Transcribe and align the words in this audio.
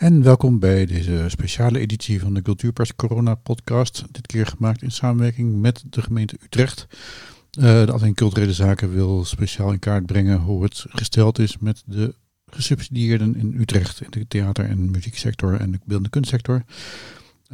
En 0.00 0.22
welkom 0.22 0.58
bij 0.58 0.86
deze 0.86 1.24
speciale 1.28 1.78
editie 1.78 2.20
van 2.20 2.34
de 2.34 2.42
Cultuurpers 2.42 2.96
Corona 2.96 3.34
podcast. 3.34 4.04
Dit 4.10 4.26
keer 4.26 4.46
gemaakt 4.46 4.82
in 4.82 4.90
samenwerking 4.90 5.60
met 5.60 5.84
de 5.90 6.02
gemeente 6.02 6.36
Utrecht. 6.42 6.86
Uh, 7.58 7.64
de 7.64 7.92
afdeling 7.92 8.16
Culturele 8.16 8.52
Zaken 8.52 8.92
wil 8.94 9.24
speciaal 9.24 9.72
in 9.72 9.78
kaart 9.78 10.06
brengen 10.06 10.38
hoe 10.38 10.62
het 10.62 10.84
gesteld 10.88 11.38
is 11.38 11.58
met 11.58 11.82
de 11.86 12.14
gesubsidieerden 12.46 13.36
in 13.36 13.54
Utrecht. 13.58 14.00
In 14.00 14.10
de 14.10 14.26
theater- 14.28 14.68
en 14.68 14.90
muzieksector 14.90 15.54
en 15.54 15.70
de 15.70 15.78
beeldende 15.78 16.10
kunstsector. 16.10 16.64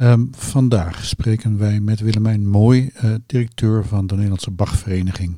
Um, 0.01 0.29
vandaag 0.31 1.05
spreken 1.05 1.57
wij 1.57 1.79
met 1.79 1.99
Willemijn 1.99 2.47
Mooi, 2.47 2.89
uh, 3.03 3.15
directeur 3.25 3.85
van 3.85 4.07
de 4.07 4.13
Nederlandse 4.13 4.51
Bachvereniging. 4.51 5.37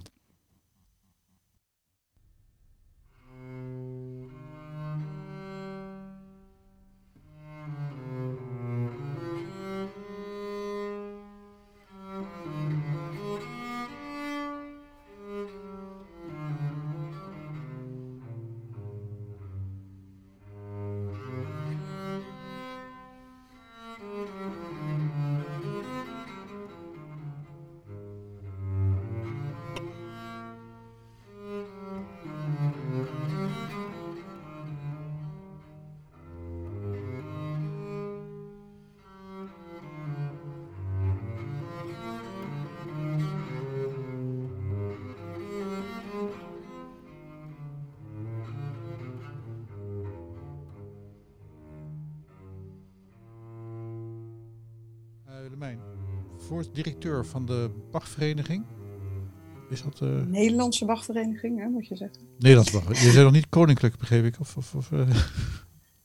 Directeur 56.74 57.26
van 57.26 57.46
de 57.46 57.70
Bachvereniging. 57.92 58.66
Is 59.70 59.84
dat... 59.84 60.00
Uh... 60.04 60.22
Nederlandse 60.26 60.86
Bachvereniging, 60.86 61.60
hè, 61.60 61.68
moet 61.68 61.88
je 61.88 61.96
zeggen. 61.96 62.22
Nederlandse 62.38 62.74
Bachvereniging. 62.74 63.08
Je 63.08 63.14
zei 63.14 63.26
nog 63.26 63.34
niet 63.34 63.50
koninklijk, 63.50 63.98
begreep 63.98 64.26
ik? 64.26 64.40
Of, 64.40 64.58
of, 64.58 64.76
of 64.76 64.92
uh... 64.92 65.10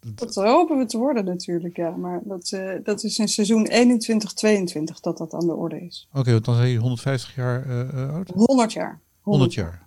Dat 0.15 0.35
hopen 0.35 0.79
we 0.79 0.87
te 0.87 0.99
worden 0.99 1.25
natuurlijk, 1.25 1.77
ja. 1.77 1.91
Maar 1.91 2.21
dat, 2.25 2.51
uh, 2.51 2.73
dat 2.83 3.03
is 3.05 3.19
in 3.19 3.29
seizoen 3.29 3.69
21-22 3.71 5.01
dat 5.01 5.19
dat 5.19 5.35
aan 5.35 5.47
de 5.47 5.55
orde 5.55 5.81
is. 5.81 6.07
Oké, 6.09 6.19
okay, 6.19 6.33
want 6.33 6.45
dan 6.45 6.55
zijn 6.55 6.69
je 6.69 6.79
150 6.79 7.35
jaar 7.35 7.91
oud? 8.11 8.29
100 8.29 8.73
jaar. 8.73 9.01
100, 9.21 9.55
jaar. 9.55 9.87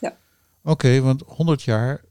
Ja. 0.00 0.16
Oké, 0.62 0.70
okay, 0.70 1.00
want 1.00 1.22
100 1.26 1.62
jaar 1.62 2.04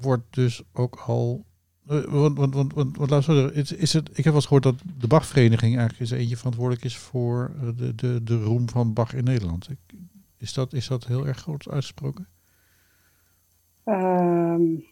wordt 0.00 0.34
dus 0.34 0.62
ook 0.72 0.96
al 1.06 1.44
want, 1.82 2.36
want, 2.38 2.54
want, 2.54 2.72
want, 2.72 2.96
want 2.96 3.24
zeggen, 3.24 3.54
is, 3.54 3.72
is 3.72 3.92
het, 3.92 4.08
ik 4.08 4.16
heb 4.16 4.24
wel 4.24 4.34
eens 4.34 4.44
gehoord 4.44 4.62
dat 4.62 4.76
de 4.98 5.06
Bachvereniging 5.06 5.76
eigenlijk 5.76 6.10
is 6.10 6.18
eentje 6.18 6.36
verantwoordelijk 6.36 6.84
is 6.84 6.96
voor 6.96 7.52
de, 7.76 7.94
de, 7.94 8.22
de 8.22 8.42
roem 8.42 8.68
van 8.68 8.92
Bach 8.92 9.14
in 9.14 9.24
Nederland. 9.24 9.68
Is 10.38 10.52
dat, 10.52 10.72
is 10.72 10.86
dat 10.86 11.06
heel 11.06 11.26
erg 11.26 11.38
groot 11.38 11.68
uitgesproken? 11.68 12.28
Um, 13.84 14.84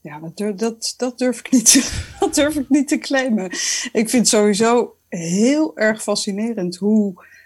ja, 0.00 0.20
dat 0.20 0.36
durf, 0.36 0.54
dat, 0.54 0.94
dat, 0.96 1.18
durf 1.18 1.38
ik 1.38 1.50
niet 1.50 1.72
te, 1.72 2.02
dat 2.20 2.34
durf 2.34 2.56
ik 2.56 2.68
niet 2.68 2.88
te 2.88 2.98
claimen. 2.98 3.50
Ik 3.92 4.08
vind 4.08 4.28
sowieso 4.28 4.96
heel 5.08 5.76
erg 5.76 6.02
fascinerend 6.02 6.76
hoe 6.76 7.12
uh, 7.12 7.37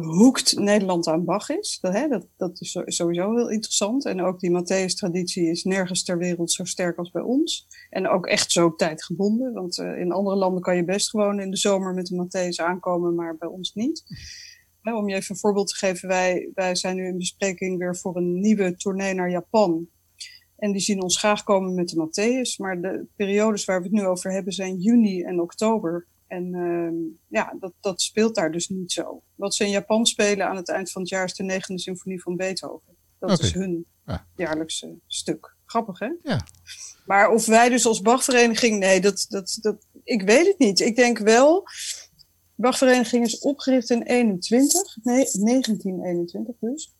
hoekt 0.00 0.58
Nederland 0.58 1.06
aan 1.06 1.24
Bach 1.24 1.48
is. 1.48 1.78
Dat, 1.80 1.92
hè, 1.92 2.08
dat, 2.08 2.26
dat 2.36 2.60
is 2.60 2.78
sowieso 2.84 3.30
heel 3.30 3.50
interessant. 3.50 4.04
En 4.04 4.22
ook 4.22 4.40
die 4.40 4.50
Matthäus-traditie 4.50 5.50
is 5.50 5.64
nergens 5.64 6.04
ter 6.04 6.18
wereld 6.18 6.52
zo 6.52 6.64
sterk 6.64 6.98
als 6.98 7.10
bij 7.10 7.22
ons. 7.22 7.66
En 7.90 8.08
ook 8.08 8.26
echt 8.26 8.52
zo 8.52 8.74
tijdgebonden. 8.74 9.52
Want 9.52 9.78
uh, 9.78 9.98
in 9.98 10.12
andere 10.12 10.36
landen 10.36 10.62
kan 10.62 10.76
je 10.76 10.84
best 10.84 11.10
gewoon 11.10 11.40
in 11.40 11.50
de 11.50 11.56
zomer 11.56 11.94
met 11.94 12.06
de 12.06 12.26
Matthäus 12.26 12.64
aankomen, 12.64 13.14
maar 13.14 13.36
bij 13.36 13.48
ons 13.48 13.74
niet. 13.74 14.04
Om 14.82 15.08
je 15.08 15.14
even 15.14 15.34
een 15.34 15.40
voorbeeld 15.40 15.68
te 15.68 15.76
geven, 15.76 16.08
wij, 16.08 16.50
wij 16.54 16.74
zijn 16.74 16.96
nu 16.96 17.06
in 17.06 17.18
bespreking 17.18 17.78
weer 17.78 17.96
voor 17.96 18.16
een 18.16 18.40
nieuwe 18.40 18.76
tournee 18.76 19.14
naar 19.14 19.30
Japan. 19.30 19.88
En 20.56 20.72
die 20.72 20.80
zien 20.80 21.02
ons 21.02 21.18
graag 21.18 21.42
komen 21.42 21.74
met 21.74 21.88
de 21.88 22.06
Matthäus. 22.06 22.56
Maar 22.56 22.80
de 22.80 23.06
periodes 23.16 23.64
waar 23.64 23.78
we 23.78 23.84
het 23.84 23.94
nu 23.94 24.06
over 24.06 24.32
hebben 24.32 24.52
zijn 24.52 24.78
juni 24.78 25.22
en 25.22 25.40
oktober. 25.40 26.06
En 26.32 26.54
uh, 26.54 27.14
ja, 27.28 27.56
dat, 27.60 27.72
dat 27.80 28.00
speelt 28.00 28.34
daar 28.34 28.52
dus 28.52 28.68
niet 28.68 28.92
zo. 28.92 29.22
Wat 29.34 29.54
ze 29.54 29.64
in 29.64 29.70
Japan 29.70 30.06
spelen 30.06 30.48
aan 30.48 30.56
het 30.56 30.68
eind 30.68 30.90
van 30.90 31.02
het 31.02 31.10
jaar 31.10 31.24
is 31.24 31.34
de 31.34 31.42
negende 31.42 31.80
symfonie 31.80 32.22
van 32.22 32.36
Beethoven. 32.36 32.96
Dat 33.18 33.30
okay. 33.30 33.46
is 33.46 33.54
hun 33.54 33.86
ja. 34.06 34.26
jaarlijkse 34.36 34.98
stuk. 35.06 35.56
Grappig, 35.64 35.98
hè? 35.98 36.10
Ja. 36.22 36.46
Maar 37.06 37.30
of 37.30 37.46
wij 37.46 37.68
dus 37.68 37.86
als 37.86 38.00
Bachvereniging, 38.00 38.78
nee, 38.78 39.00
dat, 39.00 39.26
dat, 39.28 39.58
dat, 39.60 39.86
ik 40.04 40.22
weet 40.22 40.46
het 40.46 40.58
niet. 40.58 40.80
Ik 40.80 40.96
denk 40.96 41.18
wel, 41.18 41.62
de 42.54 42.62
Bachvereniging 42.62 43.24
is 43.24 43.38
opgericht 43.38 43.90
in 43.90 44.02
21, 44.02 44.96
nee, 45.02 45.24
1921 45.24 46.56
dus. 46.60 46.94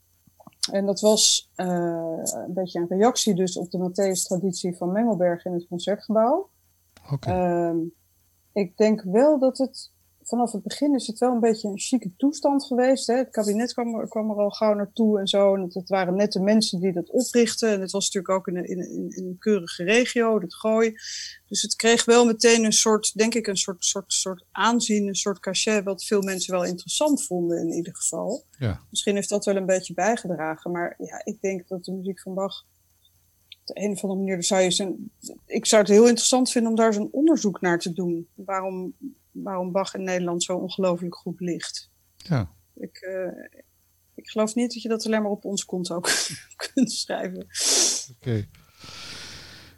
En 0.72 0.86
dat 0.86 1.00
was 1.00 1.50
uh, 1.56 1.66
een 2.22 2.54
beetje 2.54 2.80
een 2.80 2.98
reactie 2.98 3.34
dus 3.34 3.56
op 3.56 3.70
de 3.70 3.78
Matthäus-traditie 3.78 4.76
van 4.76 4.92
Mengelberg 4.92 5.44
in 5.44 5.52
het 5.52 5.66
Concertgebouw. 5.68 6.50
Okay. 7.10 7.70
Uh, 7.70 7.76
ik 8.52 8.76
denk 8.76 9.02
wel 9.02 9.38
dat 9.38 9.58
het 9.58 9.92
vanaf 10.22 10.52
het 10.52 10.62
begin 10.62 10.94
is 10.94 11.06
het 11.06 11.18
wel 11.18 11.32
een 11.32 11.40
beetje 11.40 11.68
een 11.68 11.78
chique 11.78 12.12
toestand 12.16 12.64
geweest. 12.64 13.06
Hè? 13.06 13.14
Het 13.14 13.30
kabinet 13.30 13.72
kwam 13.72 13.94
er, 13.94 14.08
kwam 14.08 14.30
er 14.30 14.36
al 14.36 14.50
gauw 14.50 14.74
naartoe 14.74 15.20
en 15.20 15.26
zo. 15.26 15.54
En 15.54 15.60
het, 15.60 15.74
het, 15.74 15.88
waren 15.88 16.14
net 16.14 16.32
de 16.32 16.40
mensen 16.40 16.80
die 16.80 16.92
dat 16.92 17.10
oprichten. 17.10 17.70
En 17.70 17.80
het 17.80 17.90
was 17.90 18.04
natuurlijk 18.04 18.34
ook 18.34 18.46
in 18.48 18.56
een, 18.56 18.90
in, 18.90 19.24
een 19.24 19.36
keurige 19.38 19.84
regio, 19.84 20.40
het 20.40 20.54
gooi. 20.54 20.92
Dus 21.46 21.62
het 21.62 21.76
kreeg 21.76 22.04
wel 22.04 22.26
meteen 22.26 22.64
een 22.64 22.72
soort, 22.72 23.14
denk 23.14 23.34
ik, 23.34 23.46
een 23.46 23.56
soort, 23.56 23.84
soort, 23.84 24.12
soort 24.12 24.44
aanzien, 24.50 25.06
een 25.06 25.14
soort 25.14 25.40
cachet, 25.40 25.84
wat 25.84 26.04
veel 26.04 26.22
mensen 26.22 26.54
wel 26.54 26.64
interessant 26.64 27.24
vonden 27.26 27.58
in 27.58 27.72
ieder 27.72 27.96
geval. 27.96 28.44
Ja. 28.58 28.80
Misschien 28.90 29.14
heeft 29.14 29.28
dat 29.28 29.44
wel 29.44 29.56
een 29.56 29.66
beetje 29.66 29.94
bijgedragen. 29.94 30.70
Maar 30.70 30.94
ja, 30.98 31.20
ik 31.24 31.40
denk 31.40 31.68
dat 31.68 31.84
de 31.84 31.92
muziek 31.92 32.20
van 32.20 32.34
Bach 32.34 32.64
de 33.64 33.80
een 33.80 33.90
of 33.90 34.02
andere 34.02 34.20
manier 34.20 34.44
zou 34.44 34.60
je 34.60 34.70
zijn. 34.70 35.10
Ik 35.46 35.66
zou 35.66 35.82
het 35.82 35.90
heel 35.90 36.06
interessant 36.06 36.50
vinden 36.50 36.70
om 36.70 36.76
daar 36.76 36.92
zo'n 36.92 37.12
onderzoek 37.12 37.60
naar 37.60 37.78
te 37.78 37.92
doen. 37.92 38.28
Waarom, 38.34 38.94
waarom 39.30 39.72
Bach 39.72 39.94
in 39.94 40.02
Nederland 40.02 40.42
zo 40.42 40.56
ongelooflijk 40.56 41.14
goed 41.14 41.40
ligt. 41.40 41.90
Ja. 42.16 42.50
Ik, 42.74 43.06
uh, 43.08 43.44
ik 44.14 44.28
geloof 44.28 44.54
niet 44.54 44.72
dat 44.72 44.82
je 44.82 44.88
dat 44.88 45.06
alleen 45.06 45.22
maar 45.22 45.30
op 45.30 45.44
ons 45.44 45.64
konto 45.64 46.00
kunt 46.74 46.92
schrijven. 46.92 47.46
Oké. 48.10 48.28
Okay. 48.28 48.48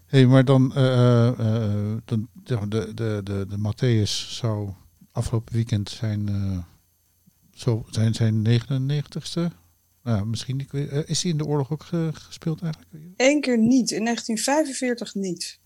hey, 0.07 0.27
maar 0.27 0.45
dan, 0.45 0.73
uh, 0.77 1.33
uh, 1.39 1.97
de, 2.05 2.27
de, 2.33 2.69
de, 2.69 3.21
de, 3.25 3.47
de 3.49 3.59
Matthäus 3.59 4.31
zou 4.31 4.71
afgelopen 5.13 5.55
weekend 5.55 5.91
zijn, 5.91 6.29
zo, 7.51 7.85
zijn, 7.91 8.15
zijn 8.15 8.47
99ste 8.47 9.64
nou, 10.05 10.27
misschien 10.27 10.57
niet. 10.57 10.73
Is 11.07 11.23
hij 11.23 11.31
in 11.31 11.39
de 11.39 11.47
oorlog 11.47 11.73
ook 11.73 11.83
gespeeld 12.13 12.63
eigenlijk? 12.63 12.93
Eén 13.17 13.41
keer 13.41 13.59
niet. 13.59 13.91
In 13.91 14.05
1945 14.05 15.15
niet. 15.15 15.63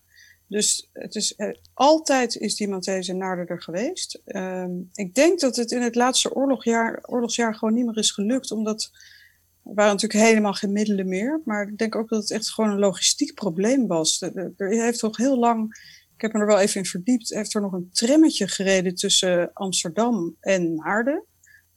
Dus 0.49 0.89
het 0.93 1.15
is, 1.15 1.33
uh, 1.37 1.49
altijd 1.73 2.35
is 2.35 2.55
die 2.55 2.67
Matthäus 2.67 3.07
in 3.07 3.17
Naarden 3.17 3.47
er 3.47 3.61
geweest. 3.61 4.21
Uh, 4.25 4.65
ik 4.93 5.15
denk 5.15 5.39
dat 5.39 5.55
het 5.55 5.71
in 5.71 5.81
het 5.81 5.95
laatste 5.95 6.35
oorlogjaar, 6.35 7.03
oorlogsjaar 7.05 7.55
gewoon 7.55 7.73
niet 7.73 7.85
meer 7.85 7.97
is 7.97 8.11
gelukt. 8.11 8.51
Omdat 8.51 8.89
er 9.63 9.73
waren 9.75 9.91
natuurlijk 9.91 10.25
helemaal 10.25 10.53
geen 10.53 10.71
middelen 10.71 11.07
meer. 11.07 11.41
Maar 11.45 11.67
ik 11.67 11.77
denk 11.77 11.95
ook 11.95 12.09
dat 12.09 12.21
het 12.21 12.31
echt 12.31 12.49
gewoon 12.49 12.69
een 12.69 12.79
logistiek 12.79 13.33
probleem 13.33 13.87
was. 13.87 14.21
Er 14.21 14.69
heeft 14.69 14.99
toch 14.99 15.17
heel 15.17 15.39
lang, 15.39 15.73
ik 16.15 16.21
heb 16.21 16.33
me 16.33 16.39
er 16.39 16.45
wel 16.45 16.59
even 16.59 16.79
in 16.79 16.85
verdiept, 16.85 17.29
heeft 17.29 17.53
er 17.53 17.61
nog 17.61 17.73
een 17.73 17.89
trammetje 17.91 18.47
gereden 18.47 18.95
tussen 18.95 19.53
Amsterdam 19.53 20.35
en 20.39 20.75
Naarden. 20.75 21.25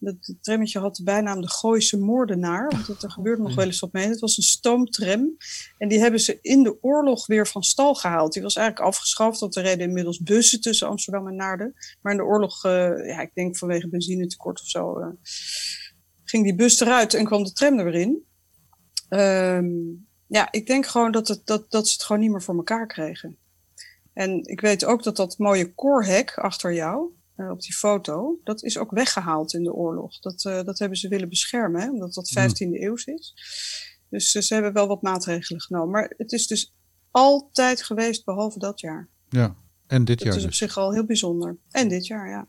Dat 0.05 0.35
trammetje 0.41 0.79
had 0.79 0.97
de 0.97 1.03
bijnaam 1.03 1.41
de 1.41 1.51
Gooise 1.51 1.99
moordenaar, 1.99 2.71
want 2.87 3.03
er 3.03 3.11
gebeurde 3.11 3.43
nog 3.43 3.55
wel 3.55 3.65
eens 3.65 3.81
wat 3.81 3.93
mee. 3.93 4.07
Het 4.07 4.21
was 4.21 4.37
een 4.37 4.43
stoomtram 4.43 5.37
en 5.79 5.89
die 5.89 5.99
hebben 6.01 6.21
ze 6.21 6.39
in 6.41 6.63
de 6.63 6.83
oorlog 6.83 7.27
weer 7.27 7.47
van 7.47 7.63
stal 7.63 7.95
gehaald. 7.95 8.33
Die 8.33 8.43
was 8.43 8.57
eigenlijk 8.57 8.87
afgeschaft, 8.87 9.41
want 9.41 9.57
er 9.57 9.63
reden 9.63 9.87
inmiddels 9.87 10.19
bussen 10.23 10.61
tussen 10.61 10.89
Amsterdam 10.89 11.29
en 11.29 11.37
Naarden. 11.37 11.75
Maar 12.01 12.13
in 12.13 12.19
de 12.19 12.25
oorlog, 12.25 12.65
uh, 12.65 12.73
ja, 13.07 13.21
ik 13.21 13.35
denk 13.35 13.57
vanwege 13.57 13.89
benzinetekort 13.89 14.61
of 14.61 14.67
zo, 14.67 15.01
uh, 15.01 15.07
ging 16.25 16.45
die 16.45 16.55
bus 16.55 16.81
eruit 16.81 17.15
en 17.15 17.25
kwam 17.25 17.45
de 17.45 17.53
tram 17.53 17.79
er 17.79 17.85
weer 17.85 18.01
in. 18.01 18.27
Um, 19.09 20.07
ja, 20.27 20.53
ik 20.53 20.67
denk 20.67 20.87
gewoon 20.87 21.13
dat, 21.13 21.29
het, 21.29 21.47
dat, 21.47 21.71
dat 21.71 21.87
ze 21.87 21.93
het 21.93 22.03
gewoon 22.03 22.23
niet 22.23 22.31
meer 22.31 22.43
voor 22.43 22.57
elkaar 22.57 22.87
kregen. 22.87 23.39
En 24.13 24.45
ik 24.45 24.61
weet 24.61 24.85
ook 24.85 25.03
dat 25.03 25.17
dat 25.17 25.39
mooie 25.39 25.75
koorhek 25.75 26.39
achter 26.39 26.73
jou, 26.73 27.11
uh, 27.37 27.51
op 27.51 27.61
die 27.61 27.75
foto, 27.75 28.39
dat 28.45 28.63
is 28.63 28.79
ook 28.79 28.91
weggehaald 28.91 29.55
in 29.55 29.63
de 29.63 29.73
oorlog. 29.73 30.19
Dat, 30.19 30.45
uh, 30.45 30.63
dat 30.63 30.79
hebben 30.79 30.99
ze 30.99 31.09
willen 31.09 31.29
beschermen, 31.29 31.81
hè, 31.81 31.91
omdat 31.91 32.15
dat 32.15 32.31
15e 32.39 32.67
mm. 32.67 32.75
eeuws 32.75 33.05
is. 33.05 33.35
Dus 34.09 34.35
uh, 34.35 34.43
ze 34.43 34.55
hebben 34.55 34.73
wel 34.73 34.87
wat 34.87 35.03
maatregelen 35.03 35.61
genomen. 35.61 35.91
Maar 35.91 36.15
het 36.17 36.33
is 36.33 36.47
dus 36.47 36.75
altijd 37.11 37.83
geweest, 37.83 38.25
behalve 38.25 38.59
dat 38.59 38.81
jaar. 38.81 39.09
Ja. 39.29 39.57
En 39.87 40.05
dit 40.05 40.19
jaar 40.19 40.29
Dat 40.29 40.39
is 40.39 40.45
op 40.45 40.51
dus. 40.51 40.59
zich 40.59 40.77
al 40.77 40.93
heel 40.93 41.05
bijzonder. 41.05 41.57
En 41.71 41.89
dit 41.89 42.07
jaar, 42.07 42.29
ja. 42.29 42.49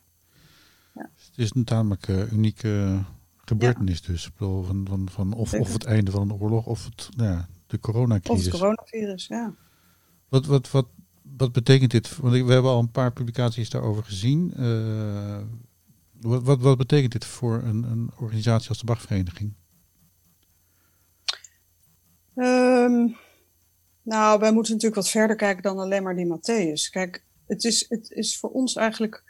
Het 0.93 1.37
is 1.37 1.51
een 1.55 1.63
tamelijk 1.63 2.07
eh, 2.07 2.31
unieke 2.31 3.03
gebeurtenis 3.45 4.01
dus. 4.01 4.29
Van, 4.35 4.85
van, 4.87 5.09
van 5.11 5.33
of, 5.33 5.49
Zeker. 5.49 5.65
of 5.65 5.73
het 5.73 5.83
einde 5.83 6.11
van 6.11 6.21
een 6.21 6.39
oorlog 6.39 6.65
of 6.65 6.85
het, 6.85 7.09
nou 7.15 7.29
ja, 7.29 7.47
de 7.67 7.75
Of 7.75 7.81
coronacrisis. 7.81 8.45
het 8.45 8.53
coronavirus, 8.53 9.27
ja. 9.27 9.53
Wat, 10.29 10.45
wat, 10.45 10.71
wat, 10.71 10.87
wat 11.37 11.51
betekent 11.51 11.91
dit? 11.91 12.17
Want 12.17 12.33
we 12.33 12.53
hebben 12.53 12.71
al 12.71 12.79
een 12.79 12.91
paar 12.91 13.13
publicaties 13.13 13.69
daarover 13.69 14.03
gezien. 14.03 14.53
Eh, 14.57 15.41
wat, 16.21 16.43
wat, 16.43 16.61
wat 16.61 16.77
betekent 16.77 17.11
dit 17.11 17.25
voor 17.25 17.63
een, 17.63 17.83
een 17.83 18.11
organisatie 18.19 18.69
als 18.69 18.79
de 18.79 18.85
Bachvereniging? 18.85 19.53
Ehm, 22.35 23.07
nou, 24.01 24.39
wij 24.39 24.51
moeten 24.53 24.73
natuurlijk 24.73 25.01
wat 25.01 25.09
verder 25.09 25.35
kijken 25.35 25.63
dan 25.63 25.79
alleen 25.79 26.03
maar 26.03 26.15
die 26.15 26.37
Matthäus. 26.37 26.89
Kijk, 26.91 27.23
het 27.47 27.63
is, 27.63 27.85
het 27.89 28.11
is 28.11 28.39
voor 28.39 28.49
ons 28.49 28.75
eigenlijk. 28.75 29.23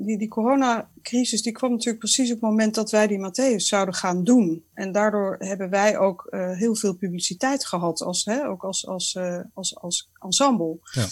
Die, 0.00 0.18
die 0.18 0.28
coronacrisis 0.28 1.42
die 1.42 1.52
kwam 1.52 1.70
natuurlijk 1.70 1.98
precies 1.98 2.26
op 2.26 2.40
het 2.40 2.50
moment 2.50 2.74
dat 2.74 2.90
wij 2.90 3.06
die 3.06 3.18
Matthäus 3.18 3.56
zouden 3.56 3.94
gaan 3.94 4.24
doen. 4.24 4.64
En 4.74 4.92
daardoor 4.92 5.36
hebben 5.38 5.70
wij 5.70 5.98
ook 5.98 6.26
eh, 6.30 6.56
heel 6.56 6.74
veel 6.74 6.94
publiciteit 6.94 7.66
gehad, 7.66 8.02
als, 8.02 8.24
hè, 8.24 8.48
ook 8.48 8.64
als, 8.64 8.86
als, 8.86 9.14
eh, 9.14 9.40
als, 9.54 9.76
als 9.76 10.10
ensemble. 10.14 10.78
Ja. 10.92 11.06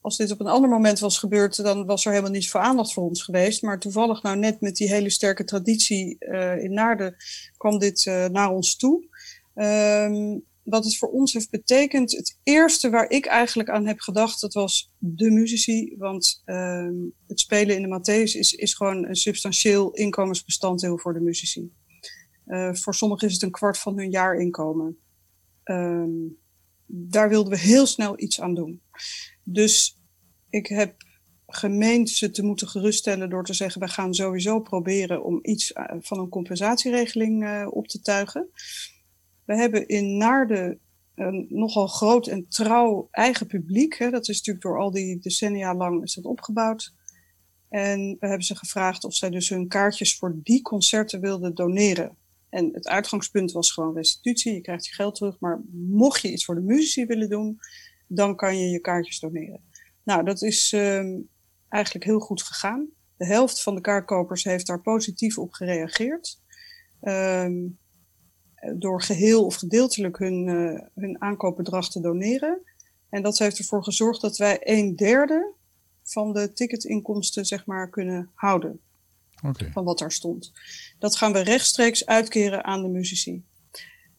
Als 0.00 0.16
dit 0.16 0.30
op 0.30 0.40
een 0.40 0.46
ander 0.46 0.70
moment 0.70 0.98
was 0.98 1.18
gebeurd, 1.18 1.56
dan 1.56 1.86
was 1.86 2.04
er 2.04 2.10
helemaal 2.10 2.32
niet 2.32 2.50
voor 2.50 2.60
aandacht 2.60 2.92
voor 2.92 3.04
ons 3.04 3.22
geweest. 3.22 3.62
Maar 3.62 3.78
toevallig 3.78 4.22
nou 4.22 4.36
net 4.36 4.60
met 4.60 4.76
die 4.76 4.88
hele 4.88 5.10
sterke 5.10 5.44
traditie 5.44 6.18
eh, 6.18 6.62
in 6.62 6.72
Naarden 6.72 7.16
kwam 7.56 7.78
dit 7.78 8.04
naar 8.30 8.50
ons 8.50 8.76
toe. 8.76 9.08
Ehm, 9.54 10.38
wat 10.64 10.84
het 10.84 10.96
voor 10.96 11.08
ons 11.08 11.32
heeft 11.32 11.50
betekend, 11.50 12.12
het 12.12 12.38
eerste 12.42 12.90
waar 12.90 13.10
ik 13.10 13.26
eigenlijk 13.26 13.68
aan 13.68 13.86
heb 13.86 14.00
gedacht, 14.00 14.40
dat 14.40 14.54
was 14.54 14.92
de 14.98 15.30
muzici. 15.30 15.94
Want 15.98 16.42
ehm, 16.44 16.94
het 17.26 17.40
spelen 17.40 17.76
in 17.76 17.82
de 17.82 17.98
Matthäus 17.98 18.38
is, 18.38 18.52
is 18.52 18.74
gewoon 18.74 19.08
een 19.08 19.16
substantieel 19.16 19.90
inkomensbestanddeel 19.90 20.98
voor 20.98 21.12
de 21.12 21.20
muzici. 21.20 21.72
Eh, 22.44 22.74
voor 22.74 22.94
sommigen 22.94 23.26
is 23.26 23.32
het 23.32 23.42
een 23.42 23.50
kwart 23.50 23.78
van 23.78 23.98
hun 23.98 24.10
jaarinkomen. 24.10 24.98
Ehm, 25.62 26.10
daar 26.86 27.28
wilden 27.28 27.52
we 27.52 27.58
heel 27.58 27.86
snel 27.86 28.20
iets 28.20 28.40
aan 28.40 28.54
doen. 28.54 28.82
Dus 29.42 30.00
ik 30.50 30.66
heb 30.66 30.94
gemeend 31.46 32.10
ze 32.10 32.30
te 32.30 32.42
moeten 32.42 32.68
geruststellen 32.68 33.30
door 33.30 33.44
te 33.44 33.54
zeggen: 33.54 33.80
we 33.80 33.88
gaan 33.88 34.14
sowieso 34.14 34.60
proberen 34.60 35.24
om 35.24 35.38
iets 35.42 35.72
eh, 35.72 35.96
van 36.00 36.18
een 36.18 36.28
compensatieregeling 36.28 37.44
eh, 37.44 37.66
op 37.70 37.88
te 37.88 38.00
tuigen. 38.00 38.50
We 39.44 39.56
hebben 39.56 39.86
in 39.86 40.16
Naarden 40.16 40.80
een 41.14 41.46
nogal 41.48 41.86
groot 41.86 42.26
en 42.26 42.48
trouw 42.48 43.08
eigen 43.10 43.46
publiek. 43.46 43.98
Hè. 43.98 44.10
Dat 44.10 44.28
is 44.28 44.36
natuurlijk 44.36 44.64
door 44.64 44.78
al 44.78 44.90
die 44.90 45.18
decennia 45.18 45.74
lang 45.74 46.02
is 46.02 46.14
dat 46.14 46.24
opgebouwd. 46.24 46.94
En 47.68 48.16
we 48.20 48.26
hebben 48.26 48.46
ze 48.46 48.56
gevraagd 48.56 49.04
of 49.04 49.14
zij 49.14 49.30
dus 49.30 49.48
hun 49.48 49.68
kaartjes 49.68 50.16
voor 50.16 50.40
die 50.42 50.62
concerten 50.62 51.20
wilden 51.20 51.54
doneren. 51.54 52.16
En 52.48 52.70
het 52.72 52.88
uitgangspunt 52.88 53.52
was 53.52 53.72
gewoon 53.72 53.94
restitutie, 53.94 54.54
je 54.54 54.60
krijgt 54.60 54.86
je 54.86 54.94
geld 54.94 55.14
terug. 55.14 55.40
Maar 55.40 55.60
mocht 55.72 56.22
je 56.22 56.32
iets 56.32 56.44
voor 56.44 56.54
de 56.54 56.60
muzici 56.60 57.06
willen 57.06 57.28
doen, 57.28 57.58
dan 58.06 58.36
kan 58.36 58.58
je 58.58 58.68
je 58.68 58.80
kaartjes 58.80 59.20
doneren. 59.20 59.60
Nou, 60.04 60.24
dat 60.24 60.42
is 60.42 60.72
ehm, 60.72 61.18
eigenlijk 61.68 62.04
heel 62.04 62.20
goed 62.20 62.42
gegaan. 62.42 62.88
De 63.16 63.26
helft 63.26 63.62
van 63.62 63.74
de 63.74 63.80
kaartkopers 63.80 64.44
heeft 64.44 64.66
daar 64.66 64.80
positief 64.80 65.38
op 65.38 65.52
gereageerd. 65.52 66.40
Ehm, 67.00 67.54
door 68.74 69.02
geheel 69.02 69.44
of 69.44 69.54
gedeeltelijk 69.54 70.18
hun, 70.18 70.48
eh, 70.48 70.86
hun 70.94 71.20
aankoopbedrag 71.20 71.90
te 71.90 72.00
doneren. 72.00 72.60
En 73.08 73.22
dat 73.22 73.38
heeft 73.38 73.58
ervoor 73.58 73.84
gezorgd 73.84 74.20
dat 74.20 74.36
wij 74.36 74.60
een 74.60 74.96
derde 74.96 75.52
van 76.02 76.32
de 76.32 76.52
ticketinkomsten 76.52 77.44
zeg 77.44 77.66
maar, 77.66 77.90
kunnen 77.90 78.30
houden 78.34 78.80
van 79.72 79.84
wat 79.84 79.98
daar 79.98 80.12
stond. 80.12 80.52
Dat 80.98 81.16
gaan 81.16 81.32
we 81.32 81.40
rechtstreeks 81.40 82.06
uitkeren 82.06 82.64
aan 82.64 82.82
de 82.82 82.88
muzici. 82.88 83.44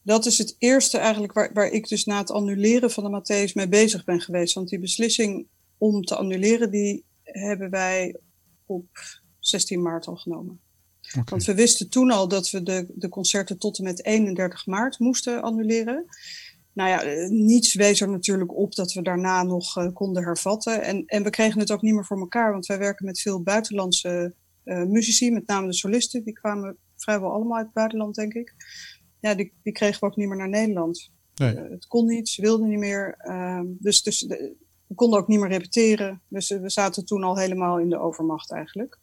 Dat 0.02 0.26
is 0.26 0.38
het 0.38 0.56
eerste 0.58 0.98
eigenlijk 0.98 1.32
waar, 1.32 1.52
waar 1.52 1.68
ik 1.68 1.88
dus 1.88 2.04
na 2.04 2.18
het 2.18 2.30
annuleren 2.30 2.90
van 2.90 3.04
de 3.04 3.20
Matthäus 3.20 3.52
mee 3.52 3.68
bezig 3.68 4.04
ben 4.04 4.20
geweest. 4.20 4.54
Want 4.54 4.68
die 4.68 4.78
beslissing 4.78 5.46
om 5.78 6.04
te 6.04 6.16
annuleren, 6.16 6.70
die 6.70 7.04
hebben 7.22 7.70
wij 7.70 8.16
op 8.66 8.88
16 9.38 9.82
maart 9.82 10.06
al 10.06 10.16
genomen. 10.16 10.60
Want 11.24 11.44
we 11.44 11.54
wisten 11.54 11.88
toen 11.90 12.10
al 12.10 12.28
dat 12.28 12.50
we 12.50 12.62
de, 12.62 12.86
de 12.94 13.08
concerten 13.08 13.58
tot 13.58 13.78
en 13.78 13.84
met 13.84 14.04
31 14.04 14.66
maart 14.66 14.98
moesten 14.98 15.42
annuleren. 15.42 16.04
Nou 16.72 16.88
ja, 16.90 17.02
eh, 17.02 17.28
niets 17.28 17.74
wees 17.74 18.00
er 18.00 18.08
natuurlijk 18.08 18.56
op 18.56 18.74
dat 18.74 18.92
we 18.92 19.02
daarna 19.02 19.42
nog 19.42 19.76
eh, 19.76 19.88
konden 19.92 20.24
hervatten. 20.24 20.82
En, 20.82 21.02
en 21.06 21.22
we 21.22 21.30
kregen 21.30 21.60
het 21.60 21.70
ook 21.70 21.82
niet 21.82 21.94
meer 21.94 22.04
voor 22.04 22.18
elkaar, 22.18 22.52
want 22.52 22.66
wij 22.66 22.78
werken 22.78 23.06
met 23.06 23.20
veel 23.20 23.42
buitenlandse 23.42 24.34
eh 24.64 24.82
muzici, 24.84 25.30
met 25.30 25.46
name 25.46 25.66
de 25.66 25.72
solisten. 25.74 26.24
Die 26.24 26.32
kwamen 26.32 26.76
vrijwel 26.96 27.32
allemaal 27.32 27.56
uit 27.56 27.64
het 27.64 27.74
buitenland, 27.74 28.14
denk 28.14 28.34
ik. 28.34 28.54
Ja, 29.20 29.34
die, 29.34 29.52
die 29.62 29.72
kregen 29.72 30.00
we 30.00 30.06
ook 30.06 30.16
niet 30.16 30.28
meer 30.28 30.36
naar 30.36 30.48
Nederland. 30.48 31.10
Nee. 31.34 31.56
Het 31.56 31.86
kon 31.86 32.06
niet, 32.06 32.28
ze 32.28 32.42
wilden 32.42 32.68
niet 32.68 32.78
meer. 32.78 33.14
Ehm, 33.18 33.64
dus 33.68 34.02
dus 34.02 34.18
de- 34.18 34.56
we 34.86 34.94
konden 34.94 35.18
ook 35.18 35.28
niet 35.28 35.40
meer 35.40 35.48
repeteren. 35.48 36.22
Dus 36.28 36.48
we 36.48 36.70
zaten 36.70 37.04
toen 37.04 37.22
al 37.22 37.38
helemaal 37.38 37.78
in 37.78 37.88
de 37.88 37.98
overmacht 37.98 38.52
eigenlijk. 38.52 38.98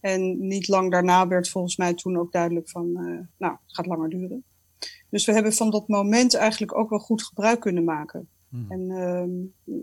En 0.00 0.46
niet 0.46 0.68
lang 0.68 0.90
daarna 0.90 1.28
werd 1.28 1.48
volgens 1.48 1.76
mij 1.76 1.94
toen 1.94 2.18
ook 2.18 2.32
duidelijk 2.32 2.70
van, 2.70 2.96
eh, 2.96 3.26
nou, 3.38 3.52
het 3.52 3.74
gaat 3.74 3.86
langer 3.86 4.10
duren. 4.10 4.44
Dus 5.10 5.24
we 5.24 5.32
hebben 5.32 5.52
van 5.52 5.70
dat 5.70 5.88
moment 5.88 6.34
eigenlijk 6.34 6.78
ook 6.78 6.90
wel 6.90 6.98
goed 6.98 7.22
gebruik 7.22 7.60
kunnen 7.60 7.84
maken. 7.84 8.28
Hmm. 8.48 8.66
En 8.68 8.90
ehm, 8.90 9.30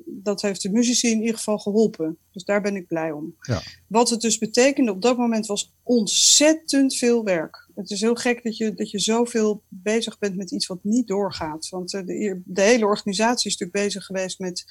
dat 0.05 0.41
heeft 0.41 0.61
de 0.61 0.71
muzici 0.71 1.11
in 1.11 1.19
ieder 1.19 1.35
geval 1.35 1.57
geholpen. 1.57 2.17
Dus 2.31 2.43
daar 2.43 2.61
ben 2.61 2.75
ik 2.75 2.87
blij 2.87 3.11
om. 3.11 3.35
Ja. 3.41 3.61
Wat 3.87 4.09
het 4.09 4.21
dus 4.21 4.37
betekende 4.37 4.91
op 4.91 5.01
dat 5.01 5.17
moment 5.17 5.45
was 5.45 5.73
ontzettend 5.83 6.95
veel 6.95 7.23
werk. 7.23 7.69
Het 7.75 7.89
is 7.89 8.01
heel 8.01 8.15
gek 8.15 8.43
dat 8.43 8.57
je, 8.57 8.73
dat 8.73 8.91
je 8.91 8.99
zoveel 8.99 9.63
bezig 9.67 10.17
bent 10.19 10.35
met 10.35 10.51
iets 10.51 10.67
wat 10.67 10.83
niet 10.83 11.07
doorgaat. 11.07 11.69
Want 11.69 11.93
eh, 11.93 12.05
de, 12.05 12.41
de 12.45 12.61
hele 12.61 12.85
organisatie 12.85 13.51
is 13.51 13.57
natuurlijk 13.57 13.87
bezig 13.87 14.05
geweest 14.05 14.39
met 14.39 14.65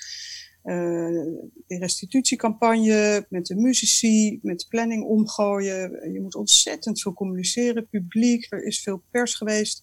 de 0.65 1.51
restitutiecampagne, 1.67 3.27
met 3.29 3.47
de 3.47 3.55
muzici, 3.55 4.39
met 4.43 4.61
de 4.61 4.67
planning 4.69 5.05
omgooien. 5.05 6.13
Je 6.13 6.21
moet 6.21 6.35
ontzettend 6.35 7.01
veel 7.01 7.13
communiceren, 7.13 7.89
publiek, 7.89 8.47
er 8.53 8.65
is 8.65 8.83
veel 8.83 9.03
pers 9.11 9.35
geweest. 9.35 9.83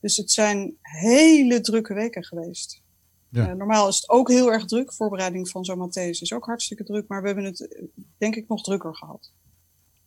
Dus 0.00 0.16
het 0.16 0.30
zijn 0.30 0.76
hele 0.80 1.60
drukke 1.60 1.94
weken 1.94 2.24
geweest. 2.24 2.82
Ja. 3.30 3.48
Eh, 3.48 3.54
normaal 3.54 3.88
is 3.88 3.96
het 3.96 4.08
ook 4.08 4.28
heel 4.28 4.52
erg 4.52 4.64
druk. 4.64 4.92
Voorbereiding 4.92 5.48
van 5.48 5.64
zo'n 5.64 5.88
Matthäus 5.90 6.20
is 6.20 6.32
ook 6.32 6.44
hartstikke 6.44 6.84
druk. 6.84 7.08
Maar 7.08 7.20
we 7.20 7.26
hebben 7.26 7.44
het, 7.44 7.68
eh, 7.68 7.82
denk 8.18 8.36
ik, 8.36 8.48
nog 8.48 8.62
drukker 8.62 8.96
gehad 8.96 9.32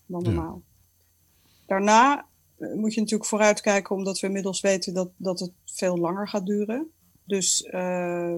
dan 0.06 0.22
Ja. 0.24 0.30
normaal. 0.30 0.62
Daarna 1.66 2.28
eh, 2.58 2.74
moet 2.74 2.94
je 2.94 3.00
natuurlijk 3.00 3.30
vooruitkijken, 3.30 3.96
omdat 3.96 4.20
we 4.20 4.28
inmiddels 4.28 4.62
weten 4.62 4.94
dat, 4.94 5.10
dat 5.18 5.40
het 5.40 5.52
veel 5.66 5.98
langer 5.98 6.28
gaat 6.28 6.46
duren. 6.46 6.92
Dus 7.30 7.62
eh, 7.64 7.72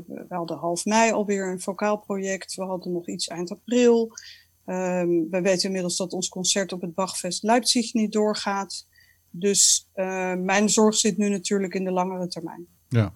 we 0.07 0.25
hadden 0.29 0.57
half 0.57 0.85
mei 0.85 1.11
alweer 1.11 1.51
een 1.51 1.61
vocaal 1.61 1.97
project. 1.97 2.55
We 2.55 2.63
hadden 2.63 2.91
nog 2.91 3.07
iets 3.07 3.27
eind 3.27 3.51
april. 3.51 4.11
Ehm, 4.65 5.09
we 5.29 5.41
weten 5.41 5.65
inmiddels 5.65 5.97
dat 5.97 6.13
ons 6.13 6.29
concert 6.29 6.73
op 6.73 6.81
het 6.81 6.93
Bachfest 6.93 7.43
Leipzig 7.43 7.93
niet 7.93 8.11
doorgaat. 8.11 8.87
Dus 9.29 9.89
eh, 9.93 10.33
mijn 10.35 10.69
zorg 10.69 10.95
zit 10.95 11.17
nu 11.17 11.29
natuurlijk 11.29 11.73
in 11.73 11.83
de 11.83 11.91
langere 11.91 12.27
termijn. 12.27 12.67
Ja. 12.89 13.13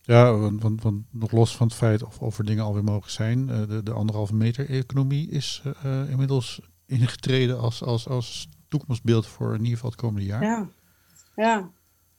Ja, 0.00 0.36
want, 0.36 0.62
want, 0.62 0.82
want 0.82 1.04
nog 1.10 1.30
los 1.30 1.56
van 1.56 1.66
het 1.66 1.76
feit 1.76 2.02
of, 2.02 2.20
of 2.20 2.38
er 2.38 2.44
dingen 2.44 2.64
alweer 2.64 2.84
mogen 2.84 3.10
zijn, 3.10 3.48
eh, 3.48 3.68
de, 3.68 3.82
de 3.82 3.92
anderhalve 3.92 4.34
meter 4.34 4.70
economie 4.70 5.30
is 5.30 5.62
inmiddels 6.08 6.60
ingetreden 6.86 7.58
als, 7.58 7.82
als, 7.82 8.08
als 8.08 8.48
toekomstbeeld 8.68 9.26
voor 9.26 9.54
in 9.54 9.58
ieder 9.58 9.74
geval 9.74 9.90
het 9.90 10.00
komende 10.00 10.26
jaar. 10.26 10.42
Ja, 10.42 11.70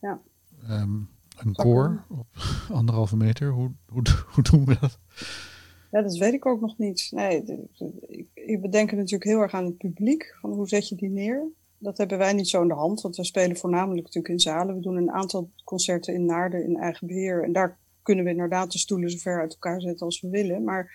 ja. 0.02 0.22
Ehm, 0.68 1.00
een 1.40 1.54
koor 1.54 2.06
op 2.10 2.28
anderhalve 2.72 3.18
meter, 3.18 3.52
hoe, 3.52 3.72
hoe, 3.88 4.02
hoe 4.34 4.44
doen 4.44 4.66
we 4.66 4.78
dat? 4.80 5.00
Ja, 5.92 6.02
dat 6.02 6.18
weet 6.18 6.34
ik 6.34 6.46
ook 6.46 6.62
nog 6.62 6.78
niet. 6.78 7.08
Nee, 7.12 7.44
de- 7.44 7.68
de- 7.78 8.06
ik, 8.08 8.28
ik 8.34 8.62
bedenk 8.62 8.92
natuurlijk 8.92 9.24
heel 9.24 9.40
erg 9.40 9.54
aan 9.54 9.66
het 9.66 9.78
publiek. 9.78 10.36
Van 10.42 10.52
hoe 10.52 10.68
zet 10.68 10.88
je 10.88 10.96
die 10.96 11.10
neer? 11.10 11.48
Dat 11.78 11.98
hebben 11.98 12.18
wij 12.18 12.34
niet 12.34 12.48
zo 12.50 12.62
in 12.62 12.68
de 12.68 12.74
hand, 12.74 13.02
want 13.02 13.16
we 13.16 13.24
spelen 13.24 13.58
voornamelijk 13.58 14.04
natuurlijk 14.06 14.34
in 14.34 14.40
zalen. 14.40 14.76
We 14.76 14.82
doen 14.82 14.96
een 14.98 15.12
aantal 15.12 15.52
concerten 15.64 16.14
in 16.14 16.26
Naarden 16.26 16.64
in 16.64 16.78
eigen 16.78 17.08
beheer. 17.08 17.44
En 17.44 17.52
daar 17.52 17.80
kunnen 18.02 18.24
we 18.26 18.32
inderdaad 18.32 18.72
de 18.72 18.78
stoelen 18.78 19.10
zo 19.12 19.18
ver 19.18 19.40
uit 19.40 19.52
elkaar 19.52 19.82
zetten 19.82 20.06
als 20.06 20.22
we 20.22 20.30
willen. 20.30 20.64
Maar 20.64 20.92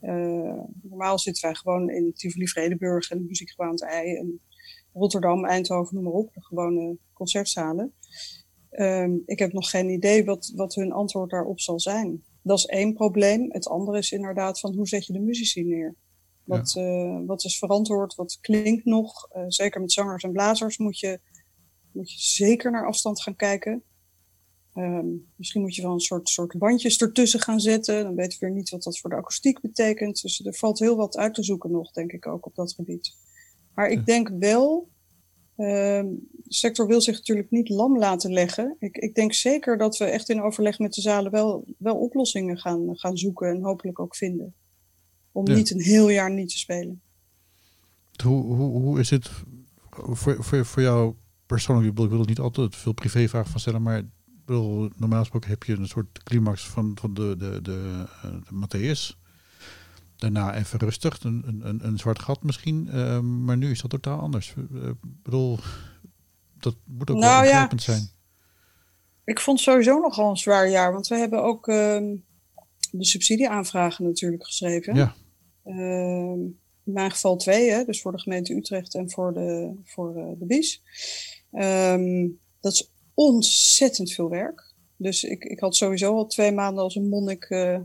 eh, 0.00 0.60
normaal 0.82 1.18
zitten 1.18 1.44
wij 1.44 1.54
gewoon 1.54 1.90
in 1.90 2.12
Tivoli 2.14 2.46
Vredenburg 2.48 3.10
en 3.10 3.24
Muziekgebouw 3.26 3.66
aan 3.66 3.72
het 3.72 3.82
IJ 3.82 4.16
en 4.16 4.40
Rotterdam, 4.92 5.44
Eindhoven, 5.44 5.94
noem 5.94 6.04
maar 6.04 6.12
op. 6.12 6.34
De 6.34 6.42
gewone 6.44 6.96
concertzalen. 7.12 7.92
Ehm, 8.76 9.12
ik 9.26 9.38
heb 9.38 9.52
nog 9.52 9.70
geen 9.70 9.88
idee 9.88 10.24
wat, 10.24 10.52
wat 10.54 10.74
hun 10.74 10.92
antwoord 10.92 11.30
daarop 11.30 11.60
zal 11.60 11.80
zijn. 11.80 12.24
Dat 12.42 12.58
is 12.58 12.66
één 12.66 12.94
probleem. 12.94 13.52
Het 13.52 13.68
andere 13.68 13.98
is 13.98 14.12
inderdaad 14.12 14.60
van 14.60 14.74
hoe 14.74 14.88
zet 14.88 15.06
je 15.06 15.12
de 15.12 15.20
muzici 15.20 15.64
neer? 15.64 15.94
Wat, 16.44 16.74
eh, 16.76 17.18
wat 17.26 17.44
is 17.44 17.58
verantwoord? 17.58 18.14
Wat 18.14 18.38
klinkt 18.40 18.84
nog? 18.84 19.28
Eh, 19.30 19.44
zeker 19.48 19.80
met 19.80 19.92
zangers 19.92 20.22
en 20.22 20.32
blazers 20.32 20.78
moet 20.78 20.98
je, 20.98 21.20
moet 21.92 22.12
je 22.12 22.18
zeker 22.18 22.70
naar 22.70 22.86
afstand 22.86 23.22
gaan 23.22 23.36
kijken. 23.36 23.82
Ehm, 24.72 25.06
misschien 25.36 25.60
moet 25.60 25.74
je 25.74 25.82
wel 25.82 25.92
een 25.92 26.00
soort, 26.00 26.28
soort 26.28 26.58
bandjes 26.58 27.00
ertussen 27.00 27.40
gaan 27.40 27.60
zetten. 27.60 28.02
Dan 28.02 28.14
weten 28.14 28.38
we 28.38 28.46
weer 28.46 28.54
niet 28.54 28.70
wat 28.70 28.82
dat 28.82 28.98
voor 28.98 29.10
de 29.10 29.16
akoestiek 29.16 29.60
betekent. 29.60 30.22
Dus 30.22 30.44
er 30.44 30.54
valt 30.54 30.78
heel 30.78 30.96
wat 30.96 31.16
uit 31.16 31.34
te 31.34 31.42
zoeken 31.42 31.70
nog, 31.70 31.92
denk 31.92 32.12
ik 32.12 32.26
ook, 32.26 32.46
op 32.46 32.54
dat 32.54 32.72
gebied. 32.72 33.16
Maar 33.74 33.88
ik 33.88 34.06
denk 34.06 34.28
wel, 34.28 34.88
de 35.56 36.18
sector 36.48 36.86
wil 36.86 37.00
zich 37.00 37.16
natuurlijk 37.16 37.50
niet 37.50 37.68
lam 37.68 37.98
laten 37.98 38.32
leggen. 38.32 38.76
Ik, 38.78 38.96
ik 38.96 39.14
denk 39.14 39.32
zeker 39.32 39.78
dat 39.78 39.96
we 39.96 40.04
echt 40.04 40.28
in 40.28 40.42
overleg 40.42 40.78
met 40.78 40.94
de 40.94 41.00
zalen 41.00 41.30
wel, 41.30 41.64
wel 41.78 41.96
oplossingen 41.96 42.58
gaan, 42.58 42.96
gaan 42.96 43.16
zoeken 43.16 43.48
en 43.48 43.62
hopelijk 43.62 44.00
ook 44.00 44.16
vinden. 44.16 44.54
Om 45.32 45.44
niet 45.44 45.70
een 45.70 45.80
heel 45.80 46.08
jaar 46.08 46.30
niet 46.32 46.48
te 46.48 46.58
spelen. 46.58 47.00
Hoe, 48.22 48.44
hoe, 48.44 48.80
hoe 48.80 49.00
is 49.00 49.10
het 49.10 49.30
voor, 49.90 50.44
voor, 50.44 50.66
voor 50.66 50.82
jou 50.82 51.14
persoonlijk? 51.46 51.88
Ik 51.88 52.08
wil 52.08 52.20
er 52.20 52.26
niet 52.26 52.38
altijd 52.38 52.76
veel 52.76 52.92
privévragen 52.92 53.50
van 53.50 53.60
stellen, 53.60 53.82
maar 53.82 54.02
bedoel, 54.46 54.90
normaal 54.96 55.20
gesproken 55.20 55.50
heb 55.50 55.62
je 55.62 55.76
een 55.76 55.88
soort 55.88 56.22
climax 56.22 56.66
van, 56.66 56.96
van 57.00 57.14
de, 57.14 57.34
de, 57.38 57.62
de, 57.62 58.04
eh, 58.22 58.30
de 58.30 58.66
Matthäus. 58.66 59.25
Daarna 60.16 60.54
even 60.54 60.78
rustig, 60.78 61.22
een, 61.22 61.60
een, 61.62 61.86
een 61.86 61.98
zwart 61.98 62.18
gat 62.18 62.42
misschien. 62.42 62.88
Uh, 62.94 63.20
maar 63.20 63.56
nu 63.56 63.70
is 63.70 63.80
dat 63.80 63.90
totaal 63.90 64.20
anders. 64.20 64.54
Uh, 64.72 64.90
bedoel, 65.02 65.58
dat 66.58 66.76
moet 66.84 67.10
ook 67.10 67.16
nou, 67.16 67.42
wel 67.42 67.52
ja. 67.52 67.70
zijn. 67.76 68.08
Ik 69.24 69.40
vond 69.40 69.60
sowieso 69.60 69.98
nogal 69.98 70.30
een 70.30 70.36
zwaar 70.36 70.68
jaar. 70.68 70.92
Want 70.92 71.06
we 71.08 71.16
hebben 71.16 71.42
ook 71.42 71.68
uh, 71.68 71.76
de 72.90 73.04
subsidieaanvragen 73.04 74.04
natuurlijk 74.04 74.44
geschreven. 74.44 74.94
Ja. 74.94 75.14
Ehm, 75.64 76.40
in 76.84 76.92
mijn 76.92 77.10
geval 77.10 77.36
twee, 77.36 77.70
hè, 77.70 77.84
dus 77.84 78.00
voor 78.00 78.12
de 78.12 78.20
gemeente 78.20 78.54
Utrecht 78.54 78.94
en 78.94 79.10
voor 79.10 79.34
de, 79.34 79.74
voor, 79.84 80.14
de 80.38 80.46
BIS. 80.46 80.82
Ehm, 81.52 82.28
dat 82.60 82.72
is 82.72 82.92
ontzettend 83.14 84.12
veel 84.12 84.28
werk. 84.28 84.74
Dus 84.96 85.24
ik, 85.24 85.44
ik 85.44 85.60
had 85.60 85.76
sowieso 85.76 86.14
al 86.14 86.26
twee 86.26 86.52
maanden 86.52 86.82
als 86.82 86.94
een 86.94 87.08
monnik 87.08 87.50
uh, 87.50 87.78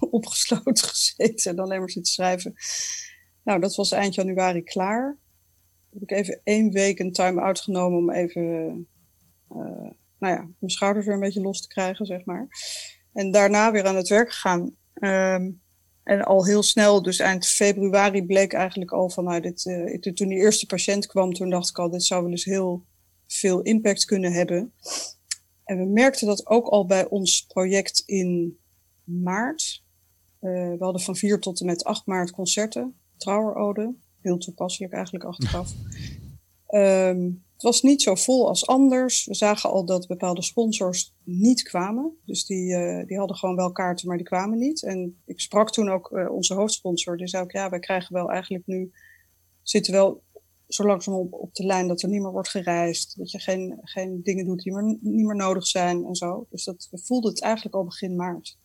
opgesloten 0.10 0.88
gezeten 0.88 1.50
en 1.50 1.58
alleen 1.58 1.78
maar 1.78 1.90
zitten 1.90 2.12
schrijven. 2.12 2.54
Nou, 3.42 3.60
dat 3.60 3.74
was 3.74 3.92
eind 3.92 4.14
januari 4.14 4.62
klaar. 4.62 5.18
Heb 5.92 6.02
ik 6.02 6.10
even 6.10 6.40
één 6.44 6.70
week 6.70 6.98
een 6.98 7.12
time-out 7.12 7.60
genomen 7.60 7.98
om 7.98 8.10
even, 8.10 8.42
uh, 9.50 9.90
nou 10.18 10.34
ja, 10.34 10.48
mijn 10.58 10.72
schouders 10.72 11.06
weer 11.06 11.14
een 11.14 11.20
beetje 11.20 11.40
los 11.40 11.60
te 11.60 11.68
krijgen, 11.68 12.06
zeg 12.06 12.24
maar. 12.24 12.48
En 13.12 13.30
daarna 13.30 13.72
weer 13.72 13.84
aan 13.84 13.96
het 13.96 14.08
werk 14.08 14.32
gegaan. 14.32 14.76
Um, 15.00 15.60
en 16.02 16.24
al 16.24 16.44
heel 16.44 16.62
snel, 16.62 17.02
dus 17.02 17.18
eind 17.18 17.46
februari, 17.46 18.26
bleek 18.26 18.52
eigenlijk 18.52 18.92
al 18.92 19.10
van, 19.10 19.24
nou, 19.24 19.54
uh, 19.64 19.98
toen 19.98 20.28
die 20.28 20.38
eerste 20.38 20.66
patiënt 20.66 21.06
kwam, 21.06 21.32
toen 21.32 21.50
dacht 21.50 21.68
ik 21.68 21.78
al, 21.78 21.90
dit 21.90 22.04
zou 22.04 22.22
wel 22.22 22.30
eens 22.30 22.44
heel 22.44 22.86
veel 23.26 23.62
impact 23.62 24.04
kunnen 24.04 24.32
hebben. 24.32 24.72
En 25.64 25.78
we 25.78 25.84
merkten 25.84 26.26
dat 26.26 26.46
ook 26.46 26.66
al 26.66 26.86
bij 26.86 27.08
ons 27.08 27.46
project 27.46 28.02
in 28.06 28.58
maart. 29.04 29.84
Uh, 30.40 30.70
we 30.70 30.84
hadden 30.84 31.02
van 31.02 31.16
4 31.16 31.40
tot 31.40 31.60
en 31.60 31.66
met 31.66 31.84
8 31.84 32.06
maart 32.06 32.30
concerten, 32.30 32.94
trouwerode. 33.16 33.94
Heel 34.20 34.38
toepasselijk 34.38 34.92
eigenlijk 34.92 35.24
achteraf. 35.24 35.72
um, 36.68 37.44
het 37.52 37.62
was 37.62 37.82
niet 37.82 38.02
zo 38.02 38.14
vol 38.14 38.48
als 38.48 38.66
anders. 38.66 39.26
We 39.26 39.34
zagen 39.34 39.70
al 39.70 39.84
dat 39.84 40.06
bepaalde 40.06 40.42
sponsors 40.42 41.14
niet 41.24 41.62
kwamen. 41.62 42.16
Dus 42.24 42.46
die, 42.46 42.72
uh, 42.72 43.06
die 43.06 43.18
hadden 43.18 43.36
gewoon 43.36 43.56
wel 43.56 43.72
kaarten, 43.72 44.08
maar 44.08 44.16
die 44.16 44.26
kwamen 44.26 44.58
niet. 44.58 44.82
En 44.82 45.22
ik 45.24 45.40
sprak 45.40 45.72
toen 45.72 45.88
ook 45.88 46.10
uh, 46.10 46.30
onze 46.30 46.54
hoofdsponsor. 46.54 47.16
Die 47.16 47.28
zei 47.28 47.42
ook, 47.42 47.52
ja, 47.52 47.70
wij 47.70 47.78
krijgen 47.78 48.14
wel 48.14 48.30
eigenlijk 48.30 48.66
nu... 48.66 48.92
zitten 49.62 49.92
wel 49.92 50.22
zo 50.68 50.84
langzaam 50.84 51.14
op, 51.14 51.32
op 51.32 51.54
de 51.54 51.64
lijn 51.64 51.88
dat 51.88 52.02
er 52.02 52.08
niet 52.08 52.20
meer 52.20 52.30
wordt 52.30 52.48
gereisd. 52.48 53.18
Dat 53.18 53.30
je 53.30 53.40
geen, 53.40 53.78
geen 53.82 54.22
dingen 54.22 54.44
doet 54.44 54.62
die 54.62 54.72
meer, 54.72 54.98
niet 55.00 55.26
meer 55.26 55.36
nodig 55.36 55.66
zijn 55.66 56.04
en 56.04 56.14
zo. 56.14 56.46
Dus 56.50 56.64
dat, 56.64 56.88
we 56.90 56.98
voelden 56.98 57.30
het 57.30 57.42
eigenlijk 57.42 57.74
al 57.74 57.84
begin 57.84 58.16
maart. 58.16 58.58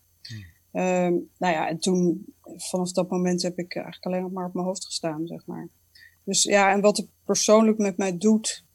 Um, 0.72 1.30
nou 1.38 1.54
ja, 1.54 1.68
en 1.68 1.80
toen, 1.80 2.25
vanaf 2.56 2.92
dat 2.92 3.10
moment 3.10 3.42
heb 3.42 3.58
ik 3.58 3.75
eigenlijk 3.75 4.06
alleen 4.06 4.22
nog 4.22 4.32
maar 4.32 4.46
op 4.46 4.54
mijn 4.54 4.66
hoofd 4.66 4.86
gestaan, 4.86 5.28
zeg 5.28 5.46
maar. 5.46 5.70
Dus 6.24 6.44
ja, 6.44 6.72
en 6.72 6.82
wat 6.82 6.98
het 6.98 7.08
persoonlijk 7.25 7.78
met 7.78 7.98
mij 7.98 8.18
doet. 8.18 8.66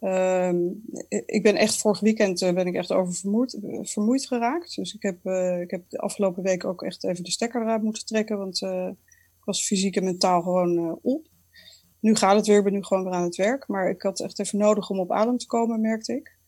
Um, 0.00 0.82
ik 1.26 1.42
ben 1.42 1.56
echt 1.56 1.76
vorig 1.76 2.00
weekend 2.00 2.42
uh, 2.42 2.52
ben 2.52 2.66
ik 2.66 2.74
echt 2.74 2.92
over 2.92 3.14
vermoeid, 3.14 3.58
vermoeid 3.82 4.26
geraakt. 4.26 4.74
Dus 4.74 4.94
ik 4.94 5.02
heb, 5.02 5.24
uh, 5.24 5.60
ik 5.60 5.70
heb 5.70 5.84
de 5.88 5.98
afgelopen 5.98 6.42
week 6.42 6.64
ook 6.64 6.82
echt 6.82 7.04
even 7.04 7.24
de 7.24 7.30
stekker 7.30 7.62
eruit 7.62 7.82
moeten 7.82 8.04
trekken. 8.04 8.38
Want 8.38 8.62
ik 8.62 9.44
was 9.44 9.66
fysiek 9.66 9.96
en 9.96 10.04
mentaal 10.04 10.42
gewoon 10.42 10.98
op 11.02 11.28
nu 12.00 12.14
gaat 12.14 12.36
het 12.36 12.46
weer, 12.46 12.58
ik 12.58 12.64
ben 12.64 12.72
nu 12.72 12.82
gewoon 12.82 13.04
weer 13.04 13.12
aan 13.12 13.22
het 13.22 13.36
werk. 13.36 13.68
Maar 13.68 13.90
ik 13.90 14.02
had 14.02 14.20
echt 14.20 14.38
even 14.38 14.58
nodig 14.58 14.90
om 14.90 15.00
op 15.00 15.12
adem 15.12 15.36
te 15.36 15.46
komen, 15.46 15.80
merkte 15.80 16.14
ik. 16.14 16.38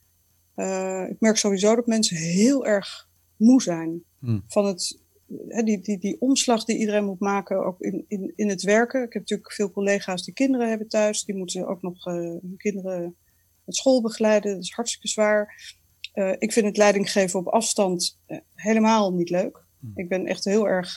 Ik 1.11 1.21
merk 1.21 1.37
sowieso 1.37 1.75
dat 1.75 1.87
mensen 1.87 2.16
heel 2.16 2.66
erg 2.66 3.09
moe 3.37 3.62
zijn. 3.62 4.04
Hmm. 4.23 4.43
Van 4.47 4.67
het, 4.67 5.00
die, 5.64 5.81
die, 5.81 5.99
die 5.99 6.21
omslag 6.21 6.64
die 6.64 6.79
iedereen 6.79 7.05
moet 7.05 7.21
maken, 7.21 7.64
ook 7.64 7.81
in, 7.81 8.05
in, 8.09 8.33
in 8.37 8.49
het 8.49 8.62
werken. 8.62 9.02
Ik 9.02 9.12
heb 9.12 9.23
natuurlijk 9.23 9.52
veel 9.52 9.71
collega's 9.71 10.25
die 10.25 10.35
kinderen 10.35 10.69
hebben 10.69 10.88
thuis. 10.88 11.25
Die 11.25 11.35
moeten 11.35 11.67
ook 11.67 11.83
nog 11.83 12.07
uh, 12.07 12.14
hun 12.14 12.55
kinderen 12.57 13.17
met 13.64 13.76
school 13.76 14.02
begeleiden. 14.02 14.55
Dat 14.55 14.62
is 14.62 14.73
hartstikke 14.73 15.09
zwaar. 15.09 15.75
Uh, 16.14 16.33
ik 16.38 16.52
vind 16.52 16.67
het 16.67 16.76
leidinggeven 16.76 17.41
op 17.41 17.47
afstand 17.47 18.21
helemaal 18.55 19.14
niet 19.14 19.31
leuk. 19.31 19.64
Hmm. 19.81 19.93
Ik 19.95 20.09
ben 20.09 20.26
echt 20.26 20.45
heel 20.45 20.69
erg, 20.69 20.97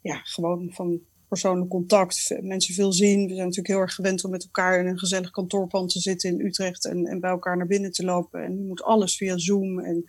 ja, 0.00 0.20
gewoon 0.22 0.70
van 0.72 1.00
persoonlijk 1.28 1.70
contact, 1.70 2.36
mensen 2.40 2.74
veel 2.74 2.92
zien. 2.92 3.22
We 3.22 3.28
zijn 3.28 3.38
natuurlijk 3.38 3.68
heel 3.68 3.78
erg 3.78 3.94
gewend 3.94 4.24
om 4.24 4.30
met 4.30 4.44
elkaar 4.44 4.80
in 4.80 4.86
een 4.86 4.98
gezellig 4.98 5.30
kantoorpand 5.30 5.90
te 5.90 6.00
zitten 6.00 6.30
in 6.30 6.46
Utrecht 6.46 6.84
en, 6.84 7.06
en 7.06 7.20
bij 7.20 7.30
elkaar 7.30 7.56
naar 7.56 7.66
binnen 7.66 7.92
te 7.92 8.04
lopen. 8.04 8.44
En 8.44 8.54
nu 8.54 8.62
moet 8.62 8.82
alles 8.82 9.16
via 9.16 9.38
Zoom 9.38 9.80
en 9.80 10.04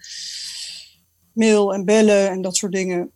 mail 1.37 1.73
en 1.73 1.85
bellen 1.85 2.29
en 2.29 2.41
dat 2.41 2.55
soort 2.55 2.71
dingen. 2.71 3.11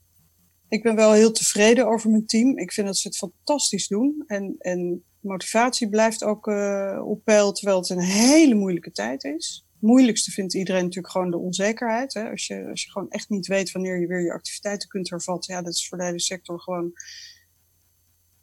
Ik 0.70 0.84
ben 0.84 0.96
wel 0.96 1.12
heel 1.12 1.32
tevreden 1.32 1.88
over 1.88 2.10
mijn 2.10 2.26
team. 2.26 2.58
Ik 2.58 2.72
vind 2.72 2.88
dat 2.88 2.98
ze 2.98 3.08
het 3.08 3.18
fantastisch 3.18 3.88
doen. 3.88 4.24
En, 4.28 4.56
en 4.58 5.04
motivatie 5.20 5.90
blijft 5.90 6.24
ook 6.24 6.48
uh, 6.48 7.02
op 7.06 7.24
peil, 7.24 7.52
terwijl 7.52 7.78
het 7.78 7.90
een 7.90 8.00
hele 8.00 8.56
moeilijke 8.56 8.92
tijd 8.92 9.24
is. 9.24 9.66
Het 9.74 9.82
moeilijkste 9.82 10.32
vindt 10.32 10.54
iedereen 10.54 10.84
natuurlijk 10.84 11.14
gewoon 11.14 11.32
de 11.32 11.38
onzekerheid. 11.38 12.14
Hè? 12.14 12.30
Als, 12.30 12.48
je, 12.48 12.68
als 12.70 12.84
je 12.84 12.92
gewoon 12.92 13.10
echt 13.10 13.30
niet 13.30 13.48
weet 13.48 13.72
wanneer 13.72 14.00
je 14.00 14.08
weer 14.08 14.22
je 14.22 14.34
activiteiten 14.34 14.90
kunt 14.90 15.10
hervatten. 15.10 15.54
Ja, 15.54 15.62
dat 15.62 15.74
is 15.74 15.88
voor 15.88 15.98
de 15.98 16.04
hele 16.04 16.20
sector 16.20 16.60
gewoon 16.60 16.92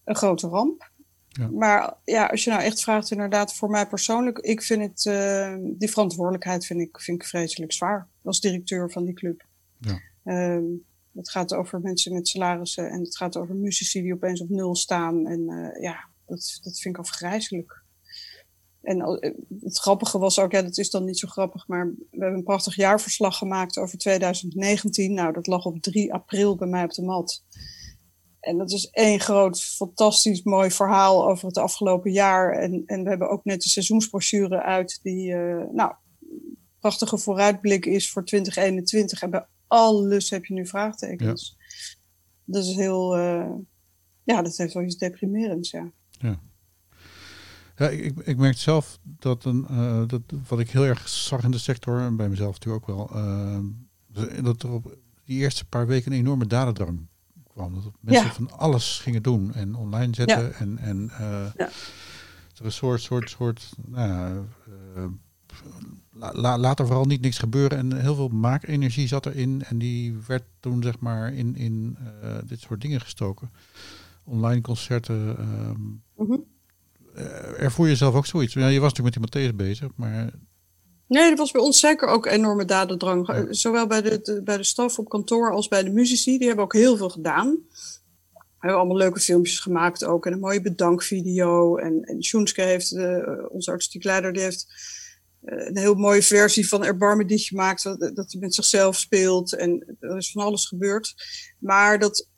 een 0.04 0.16
grote 0.16 0.48
ramp. 0.48 0.90
Ja. 1.28 1.48
Maar 1.48 1.94
ja, 2.04 2.26
als 2.26 2.44
je 2.44 2.50
nou 2.50 2.62
echt 2.62 2.82
vraagt, 2.82 3.10
inderdaad, 3.10 3.54
voor 3.54 3.70
mij 3.70 3.86
persoonlijk, 3.86 4.38
ik 4.38 4.62
vind 4.62 4.82
het, 4.82 5.04
uh, 5.04 5.54
die 5.60 5.90
verantwoordelijkheid 5.90 6.66
vind 6.66 6.80
ik, 6.80 7.00
vind 7.00 7.22
ik 7.22 7.28
vreselijk 7.28 7.72
zwaar 7.72 8.08
als 8.22 8.40
directeur 8.40 8.90
van 8.90 9.04
die 9.04 9.14
club. 9.14 9.46
Ja. 9.80 10.00
Um, 10.54 10.86
het 11.18 11.30
gaat 11.30 11.54
over 11.54 11.80
mensen 11.80 12.12
met 12.12 12.28
salarissen 12.28 12.90
en 12.90 13.00
het 13.00 13.16
gaat 13.16 13.36
over 13.36 13.54
muzici 13.54 14.02
die 14.02 14.14
opeens 14.14 14.40
op 14.40 14.48
nul 14.48 14.74
staan. 14.74 15.26
En 15.26 15.40
uh, 15.40 15.82
ja, 15.82 16.08
dat, 16.26 16.58
dat 16.62 16.78
vind 16.78 16.94
ik 16.94 17.00
afgrijzelijk. 17.00 17.82
En 18.82 18.98
uh, 18.98 19.32
het 19.60 19.78
grappige 19.78 20.18
was 20.18 20.38
ook, 20.38 20.52
ja, 20.52 20.62
dat 20.62 20.78
is 20.78 20.90
dan 20.90 21.04
niet 21.04 21.18
zo 21.18 21.28
grappig, 21.28 21.66
maar 21.66 21.86
we 21.86 22.06
hebben 22.10 22.38
een 22.38 22.44
prachtig 22.44 22.76
jaarverslag 22.76 23.38
gemaakt 23.38 23.78
over 23.78 23.98
2019. 23.98 25.14
Nou, 25.14 25.32
dat 25.32 25.46
lag 25.46 25.64
op 25.64 25.82
3 25.82 26.12
april 26.12 26.56
bij 26.56 26.68
mij 26.68 26.84
op 26.84 26.92
de 26.92 27.02
mat. 27.02 27.44
En 28.40 28.58
dat 28.58 28.70
is 28.70 28.90
één 28.90 29.20
groot, 29.20 29.62
fantastisch 29.62 30.42
mooi 30.42 30.70
verhaal 30.70 31.28
over 31.28 31.46
het 31.46 31.58
afgelopen 31.58 32.12
jaar. 32.12 32.52
En, 32.52 32.82
en 32.86 33.02
we 33.02 33.08
hebben 33.08 33.30
ook 33.30 33.44
net 33.44 33.62
de 33.62 33.68
seizoensbrochure 33.68 34.62
uit, 34.62 34.98
die, 35.02 35.30
uh, 35.30 35.64
nou, 35.72 35.92
prachtige 36.80 37.18
vooruitblik 37.18 37.86
is 37.86 38.10
voor 38.10 38.24
2021. 38.24 39.22
En 39.22 39.30
bij 39.30 39.46
alles 39.68 40.30
heb 40.30 40.44
je 40.44 40.54
nu 40.54 40.66
vraagtekens. 40.66 41.56
Ja. 41.58 41.66
Dat 42.44 42.64
is 42.64 42.74
heel, 42.74 43.18
uh, 43.18 43.54
ja, 44.22 44.42
dat 44.42 44.56
heeft 44.56 44.74
wel 44.74 44.82
iets 44.82 44.96
deprimerends, 44.96 45.70
ja. 45.70 45.90
Ja. 46.10 46.40
Ja, 47.76 47.88
ik, 47.88 48.18
ik 48.18 48.36
merk 48.36 48.56
zelf 48.56 48.98
dat, 49.02 49.44
een, 49.44 49.66
uh, 49.70 50.02
dat 50.06 50.22
wat 50.48 50.60
ik 50.60 50.70
heel 50.70 50.84
erg 50.84 51.08
zag 51.08 51.44
in 51.44 51.50
de 51.50 51.58
sector, 51.58 52.00
en 52.00 52.16
bij 52.16 52.28
mezelf 52.28 52.52
natuurlijk 52.52 52.88
ook 52.88 52.96
wel, 52.96 53.22
dat 54.42 54.62
er 54.62 54.70
op 54.70 54.96
die 55.24 55.38
eerste 55.38 55.64
paar 55.64 55.86
weken 55.86 56.12
een 56.12 56.18
enorme 56.18 56.46
dadendrang 56.46 57.06
kwam. 57.52 57.74
Dat 57.74 57.92
mensen 58.00 58.30
van 58.30 58.50
alles 58.50 58.98
gingen 58.98 59.22
doen 59.22 59.54
en 59.54 59.74
online 59.74 60.14
zetten. 60.14 60.54
En, 60.54 60.78
en 60.78 61.10
ja. 61.16 61.70
er 62.56 62.64
een 62.64 62.72
soort, 62.72 63.00
soort, 63.00 63.30
soort, 63.30 63.72
nou, 63.86 64.44
la, 66.12 66.58
laat 66.58 66.78
er 66.78 66.86
vooral 66.86 67.04
niet 67.04 67.20
niks 67.20 67.38
gebeuren. 67.38 67.78
En 67.78 68.00
heel 68.00 68.14
veel 68.14 68.28
maakenergie 68.28 69.08
zat 69.08 69.26
erin. 69.26 69.62
En 69.64 69.78
die 69.78 70.16
werd 70.26 70.42
toen 70.60 70.82
zeg 70.82 70.98
maar 70.98 71.34
in, 71.34 71.56
in 71.56 71.96
uh, 72.22 72.36
dit 72.46 72.60
soort 72.60 72.80
dingen 72.80 73.00
gestoken. 73.00 73.50
Online 74.24 74.60
concerten. 74.60 75.36
Um, 75.40 76.02
mm 76.16 76.26
-hmm. 76.26 76.44
ervoer 77.56 77.88
je 77.88 77.96
zelf 77.96 78.14
ook 78.14 78.26
zoiets? 78.26 78.54
Ja, 78.54 78.68
je 78.68 78.80
was 78.80 78.92
natuurlijk 78.92 79.20
met 79.20 79.32
die 79.32 79.50
Matthäus 79.50 79.56
bezig, 79.56 79.90
maar 79.96 80.30
Nee, 81.08 81.30
er 81.30 81.36
was 81.36 81.50
bij 81.50 81.60
ons 81.60 81.80
zeker 81.80 82.08
ook 82.08 82.26
enorme 82.26 82.64
dadendrang. 82.64 83.46
Zowel 83.50 83.86
bij 83.86 84.02
de, 84.02 84.40
bij 84.44 84.56
de 84.56 84.64
staf 84.64 84.98
op 84.98 85.08
kantoor 85.08 85.52
als 85.52 85.68
bij 85.68 85.82
de 85.82 85.90
muzici. 85.90 86.38
Die 86.38 86.46
hebben 86.46 86.64
ook 86.64 86.72
heel 86.72 86.96
veel 86.96 87.08
gedaan. 87.08 87.58
We 88.30 88.66
hebben 88.66 88.78
allemaal 88.78 88.96
leuke 88.96 89.20
filmpjes 89.20 89.58
gemaakt 89.58 90.04
ook. 90.04 90.26
En 90.26 90.32
een 90.32 90.38
mooie 90.38 90.60
bedankvideo. 90.60 91.76
En, 91.76 92.02
en 92.02 92.18
heeft, 92.54 92.90
de, 92.90 93.46
onze 93.50 93.70
artistiek 93.70 94.04
leider, 94.04 94.32
die 94.32 94.42
heeft 94.42 94.66
een 95.40 95.78
heel 95.78 95.94
mooie 95.94 96.22
versie 96.22 96.68
van 96.68 96.84
Erbarmen 96.84 97.26
die 97.26 97.38
gemaakt, 97.38 97.82
dat, 97.82 97.98
dat 97.98 98.32
hij 98.32 98.40
met 98.40 98.54
zichzelf 98.54 98.96
speelt 98.96 99.54
en 99.54 99.96
er 100.00 100.16
is 100.16 100.30
van 100.30 100.44
alles 100.44 100.66
gebeurd. 100.66 101.14
Maar 101.58 101.98
dat, 101.98 102.28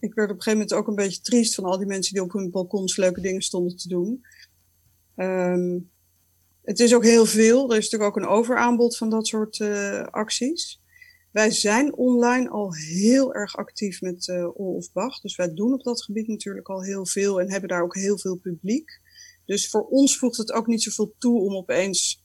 ik 0.00 0.14
werd 0.14 0.30
op 0.30 0.36
een 0.36 0.42
gegeven 0.42 0.66
moment 0.66 0.72
ook 0.72 0.88
een 0.88 1.04
beetje 1.04 1.20
triest 1.20 1.54
van 1.54 1.64
al 1.64 1.78
die 1.78 1.86
mensen 1.86 2.14
die 2.14 2.22
op 2.22 2.32
hun 2.32 2.50
balkons 2.50 2.96
leuke 2.96 3.20
dingen 3.20 3.42
stonden 3.42 3.76
te 3.76 3.88
doen. 3.88 4.20
Ehm, 5.16 5.78
het 6.62 6.80
is 6.80 6.94
ook 6.94 7.04
heel 7.04 7.26
veel. 7.26 7.70
Er 7.70 7.76
is 7.76 7.90
natuurlijk 7.90 8.16
ook 8.16 8.22
een 8.22 8.28
overaanbod 8.28 8.96
van 8.96 9.10
dat 9.10 9.26
soort 9.26 9.58
uh, 9.58 10.04
acties. 10.04 10.82
Wij 11.32 11.50
zijn 11.50 11.94
online 11.94 12.48
al 12.48 12.74
heel 12.74 13.34
erg 13.34 13.56
actief 13.56 14.00
met 14.00 14.26
uh, 14.26 14.78
Bach. 14.92 15.20
Dus 15.20 15.36
wij 15.36 15.54
doen 15.54 15.72
op 15.72 15.82
dat 15.82 16.02
gebied 16.02 16.28
natuurlijk 16.28 16.68
al 16.68 16.82
heel 16.82 17.06
veel 17.06 17.40
en 17.40 17.50
hebben 17.50 17.68
daar 17.68 17.82
ook 17.82 17.94
heel 17.94 18.18
veel 18.18 18.36
publiek. 18.36 19.00
Dus 19.44 19.68
voor 19.68 19.86
ons 19.88 20.18
voegt 20.18 20.36
het 20.36 20.52
ook 20.52 20.66
niet 20.66 20.82
zoveel 20.82 21.14
toe 21.18 21.40
om 21.40 21.54
opeens 21.54 22.24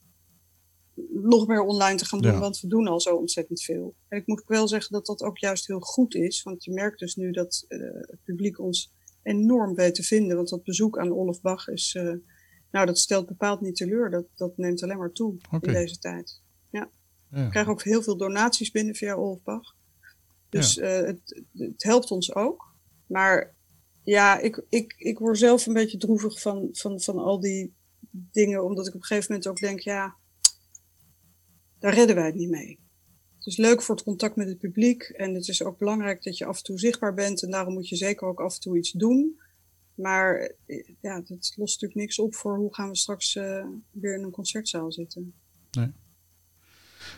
nog 1.12 1.48
meer 1.48 1.62
online 1.62 1.98
te 1.98 2.06
gaan 2.06 2.22
doen, 2.22 2.40
want 2.40 2.60
we 2.60 2.68
doen 2.68 2.88
al 2.88 3.02
zo 3.02 3.16
ontzettend 3.16 3.62
veel. 3.62 3.96
En 4.08 4.18
ik 4.18 4.28
moet 4.28 4.44
wel 4.46 4.68
zeggen 4.68 4.92
dat 4.92 5.06
dat 5.06 5.22
ook 5.22 5.38
juist 5.38 5.68
heel 5.68 5.80
goed 5.80 6.16
is, 6.16 6.44
want 6.44 6.64
je 6.64 6.72
merkt 6.74 7.00
dus 7.00 7.16
nu 7.16 7.32
dat 7.32 7.66
uh, 7.68 7.80
het 7.94 8.24
publiek 8.24 8.60
ons 8.60 8.94
enorm 9.24 9.76
weet 9.76 9.96
te 9.96 10.04
vinden. 10.04 10.36
Want 10.36 10.50
dat 10.50 10.64
bezoek 10.64 10.98
aan 11.00 11.12
Olof 11.12 11.42
Bach 11.42 11.68
is, 11.68 11.94
uh, 11.94 12.16
nou 12.72 12.86
dat 12.86 13.00
stelt 13.00 13.28
bepaald 13.28 13.62
niet 13.62 13.76
teleur, 13.76 14.10
dat, 14.10 14.26
dat 14.36 14.58
neemt 14.58 14.84
alleen 14.84 14.98
maar 14.98 15.12
toe 15.12 15.38
okay. 15.52 15.60
in 15.62 15.80
deze 15.80 16.00
tijd. 16.00 16.42
Ja. 16.72 16.90
ja. 17.32 17.44
We 17.44 17.50
krijgen 17.50 17.72
ook 17.72 17.84
heel 17.84 18.02
veel 18.02 18.18
donaties 18.18 18.72
binnen 18.72 18.96
via 18.96 19.16
Olof 19.16 19.44
Bach. 19.44 19.76
Dus 20.50 20.74
ja. 20.74 21.02
uh, 21.02 21.08
het, 21.08 21.44
het 21.54 21.84
helpt 21.84 22.12
ons 22.12 22.36
ook. 22.36 22.76
Maar 23.08 23.56
ja, 24.04 24.40
ik, 24.40 24.66
ik, 24.70 24.94
ik 24.98 25.20
word 25.20 25.38
zelf 25.38 25.66
een 25.66 25.74
beetje 25.74 25.98
droevig 25.98 26.42
van, 26.42 26.70
van, 26.72 27.02
van 27.02 27.18
al 27.18 27.40
die 27.40 27.76
dingen, 28.12 28.64
omdat 28.64 28.88
ik 28.88 28.94
op 28.94 29.02
een 29.02 29.06
gegeven 29.06 29.32
moment 29.32 29.50
ook 29.50 29.60
denk, 29.60 29.80
ja, 29.80 30.16
daar 31.80 31.94
redden 31.94 32.16
wij 32.16 32.26
het 32.26 32.36
niet 32.36 32.50
mee. 32.50 32.80
Het 33.36 33.48
is 33.48 33.58
leuk 33.58 33.82
voor 33.82 33.96
het 33.96 34.04
contact 34.04 34.36
met 34.36 34.48
het 34.48 34.58
publiek 34.58 35.04
en 35.04 35.34
het 35.34 35.48
is 35.48 35.64
ook 35.64 35.78
belangrijk 35.78 36.24
dat 36.24 36.38
je 36.38 36.46
af 36.46 36.58
en 36.58 36.64
toe 36.64 36.80
zichtbaar 36.80 37.14
bent 37.14 37.44
en 37.44 37.52
daarom 37.52 37.74
moet 37.74 37.90
je 37.90 37.96
zeker 37.96 38.28
ook 38.28 38.40
af 38.40 38.54
en 38.54 38.60
toe 38.60 38.78
iets 38.78 38.92
doen. 38.92 39.40
Maar 39.96 40.56
ja, 41.02 41.22
dat 41.22 41.54
lost 41.56 41.82
natuurlijk 41.82 42.00
niks 42.00 42.20
op 42.20 42.36
voor 42.36 42.58
hoe 42.58 42.74
gaan 42.74 42.90
we 42.90 42.96
straks 42.96 43.36
uh, 43.36 43.66
weer 43.92 44.18
in 44.18 44.24
een 44.24 44.32
concertzaal 44.32 44.92
zitten. 44.92 45.34
Nee. 45.72 45.92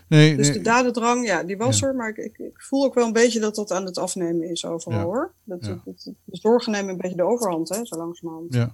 Nee, 0.08 0.38
dus 0.38 0.54
de 0.54 0.62
dadendrang, 0.62 1.26
ja, 1.26 1.44
die 1.44 1.58
was 1.58 1.82
er, 1.82 1.96
maar 1.96 2.10
ik, 2.10 2.18
ik, 2.18 2.38
ik, 2.38 2.62
voel 2.62 2.86
ook 2.86 2.94
wel 2.94 3.06
een 3.06 3.14
beetje 3.14 3.40
dat 3.40 3.56
dat 3.56 3.72
aan 3.72 3.86
het 3.86 3.98
afnemen 3.98 4.50
is 4.50 4.66
overal 4.66 5.00
ja. 5.00 5.06
hoor. 5.06 5.34
Dat, 5.44 5.66
ja. 5.66 5.68
dat, 5.68 5.84
dat, 5.86 6.14
dus 6.26 6.42
doorgenemen 6.42 6.90
een 6.90 6.98
beetje 6.98 7.16
de 7.16 7.24
overhand, 7.24 7.70
hè, 7.70 7.86
zo 7.86 7.98
langzamerhand. 7.98 8.54
Ja. 8.54 8.72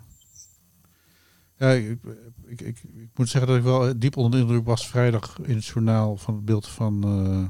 Ja, 1.58 1.72
ik, 1.72 1.98
ik, 2.46 2.62
ik, 2.62 2.84
ik, 2.96 3.10
moet 3.16 3.30
zeggen 3.30 3.50
dat 3.50 3.60
ik 3.60 3.66
wel 3.66 4.00
diep 4.00 4.18
onder 4.18 4.40
de 4.40 4.46
indruk 4.46 4.66
was 4.66 4.88
vrijdag 4.88 5.40
in 5.44 5.56
het 5.56 5.66
journaal 5.66 6.18
van 6.18 6.36
het 6.36 6.46
beeld 6.46 6.68
van 6.68 7.04
uh, 7.06 7.50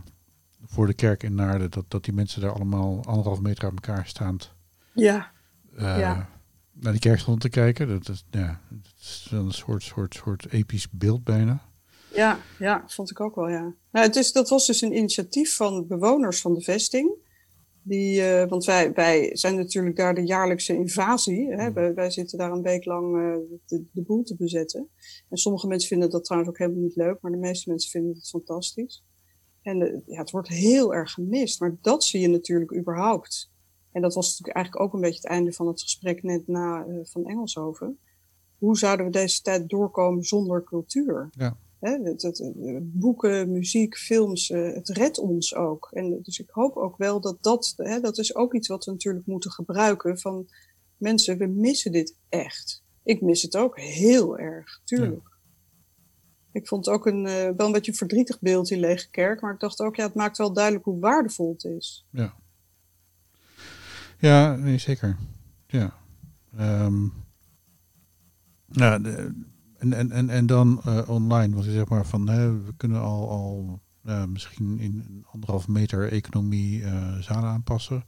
voor 0.65 0.87
de 0.87 0.93
kerk 0.93 1.23
in 1.23 1.35
Naarden. 1.35 1.71
Dat, 1.71 1.85
dat 1.87 2.03
die 2.03 2.13
mensen 2.13 2.41
daar 2.41 2.53
allemaal 2.53 3.05
anderhalf 3.05 3.41
meter 3.41 3.63
uit 3.63 3.73
elkaar 3.73 4.07
staand 4.07 4.55
ja. 4.93 5.31
Uh, 5.79 5.99
ja. 5.99 6.29
naar 6.73 6.91
die 6.91 7.01
kerk 7.01 7.19
stonden 7.19 7.41
te 7.41 7.49
kijken. 7.49 7.87
Dat, 7.87 8.09
is 8.09 8.25
ja, 8.31 8.61
dat 8.69 8.93
is 8.99 9.27
een 9.31 9.51
soort, 9.51 9.83
soort, 9.83 10.15
soort 10.15 10.51
episch 10.51 10.89
beeld 10.89 11.23
bijna. 11.23 11.61
Ja, 12.17 12.39
ja, 12.59 12.83
vond 12.87 13.11
ik 13.11 13.19
ook 13.19 13.35
wel, 13.35 13.49
ja. 13.49 13.75
Nou, 13.91 14.05
het 14.05 14.15
is, 14.15 14.31
dat 14.31 14.49
was 14.49 14.65
dus 14.67 14.81
een 14.81 14.97
initiatief 14.97 15.55
van 15.55 15.87
bewoners 15.87 16.41
van 16.41 16.53
de 16.53 16.61
vesting. 16.61 17.11
Die, 17.81 18.21
uh, 18.21 18.47
want 18.47 18.65
wij, 18.65 18.93
wij 18.93 19.35
zijn 19.35 19.55
natuurlijk 19.55 19.95
daar 19.95 20.13
de 20.13 20.25
jaarlijkse 20.25 20.73
invasie. 20.73 21.53
Hè? 21.53 21.73
Wij, 21.73 21.93
wij, 21.93 22.11
zitten 22.11 22.37
daar 22.37 22.51
een 22.51 22.61
week 22.61 22.85
lang 22.85 23.15
uh, 23.15 23.35
de, 23.65 23.83
de, 23.91 24.01
boel 24.01 24.23
te 24.23 24.35
bezetten. 24.35 24.89
En 25.29 25.37
sommige 25.37 25.67
mensen 25.67 25.89
vinden 25.89 26.09
dat 26.09 26.23
trouwens 26.23 26.51
ook 26.51 26.57
helemaal 26.57 26.81
niet 26.81 26.95
leuk, 26.95 27.17
maar 27.21 27.31
de 27.31 27.37
meeste 27.37 27.69
mensen 27.69 27.89
vinden 27.89 28.13
het 28.13 28.29
fantastisch. 28.29 29.03
En 29.61 29.81
uh, 29.81 29.99
ja, 30.05 30.19
het 30.19 30.31
wordt 30.31 30.47
heel 30.47 30.93
erg 30.93 31.11
gemist, 31.11 31.59
maar 31.59 31.75
dat 31.81 32.03
zie 32.03 32.21
je 32.21 32.27
natuurlijk 32.27 32.75
überhaupt. 32.75 33.51
En 33.91 34.01
dat 34.01 34.13
was 34.13 34.27
natuurlijk 34.29 34.55
eigenlijk 34.55 34.85
ook 34.85 34.93
een 34.93 35.01
beetje 35.01 35.21
het 35.21 35.31
einde 35.31 35.53
van 35.53 35.67
het 35.67 35.81
gesprek 35.81 36.23
net 36.23 36.47
na 36.47 36.85
van 37.03 37.25
Engelshoven. 37.25 37.99
Hoe 38.57 38.77
zouden 38.77 39.05
we 39.05 39.11
deze 39.11 39.41
tijd 39.41 39.69
doorkomen 39.69 40.23
zonder 40.23 40.63
cultuur? 40.63 41.29
Ja. 41.31 41.57
Hè, 41.79 41.97
het, 42.03 42.21
het, 42.21 42.43
boeken, 42.81 43.51
muziek, 43.51 43.97
films, 43.97 44.49
uh, 44.49 44.73
het 44.73 44.89
redt 44.89 45.19
ons 45.19 45.55
ook. 45.55 45.89
En 45.91 46.19
dus 46.21 46.39
ik 46.39 46.49
hoop 46.49 46.75
ook 46.75 46.97
wel 46.97 47.21
dat 47.21 47.37
dat, 47.43 47.73
hè, 47.77 47.99
dat 47.99 48.17
is 48.17 48.35
ook 48.35 48.53
iets 48.53 48.67
wat 48.67 48.85
we 48.85 48.91
natuurlijk 48.91 49.25
moeten 49.25 49.51
gebruiken 49.51 50.19
van 50.19 50.47
mensen, 50.97 51.37
we 51.37 51.45
missen 51.45 51.91
dit 51.91 52.15
echt. 52.29 52.83
Ik 53.03 53.21
mis 53.21 53.41
het 53.41 53.57
ook 53.57 53.79
heel 53.79 54.37
erg, 54.37 54.81
tuurlijk. 54.83 55.27
Ja. 55.29 55.35
Ik 56.51 56.67
vond 56.67 56.85
het 56.85 56.95
ook 56.95 57.05
een, 57.05 57.25
uh, 57.25 57.31
wel 57.31 57.65
een 57.65 57.71
beetje 57.71 57.91
een 57.91 57.97
verdrietig 57.97 58.39
beeld 58.39 58.69
in 58.69 58.79
Lege 58.79 59.09
Kerk, 59.09 59.41
maar 59.41 59.53
ik 59.53 59.59
dacht 59.59 59.79
ook, 59.79 59.95
ja, 59.95 60.05
het 60.05 60.13
maakt 60.13 60.37
wel 60.37 60.53
duidelijk 60.53 60.85
hoe 60.85 60.99
waardevol 60.99 61.51
het 61.51 61.63
is. 61.63 62.05
Ja, 62.11 62.33
ja 64.19 64.55
nee, 64.55 64.77
zeker. 64.77 65.17
Ja. 65.67 65.93
Um, 66.59 67.13
nou, 68.65 69.01
de, 69.01 69.33
en, 69.77 69.93
en, 69.93 70.11
en, 70.11 70.29
en 70.29 70.45
dan 70.45 70.81
uh, 70.87 71.09
online, 71.09 71.53
want 71.53 71.65
je 71.65 71.71
zeg 71.71 71.87
maar 71.87 72.05
van 72.05 72.29
hè, 72.29 72.61
we 72.61 72.73
kunnen 72.77 73.01
al, 73.01 73.29
al 73.29 73.81
uh, 74.05 74.25
misschien 74.25 74.79
in 74.79 75.25
anderhalf 75.31 75.67
meter 75.67 76.11
economie 76.11 76.81
uh, 76.81 77.17
zalen 77.17 77.49
aanpassen. 77.49 78.03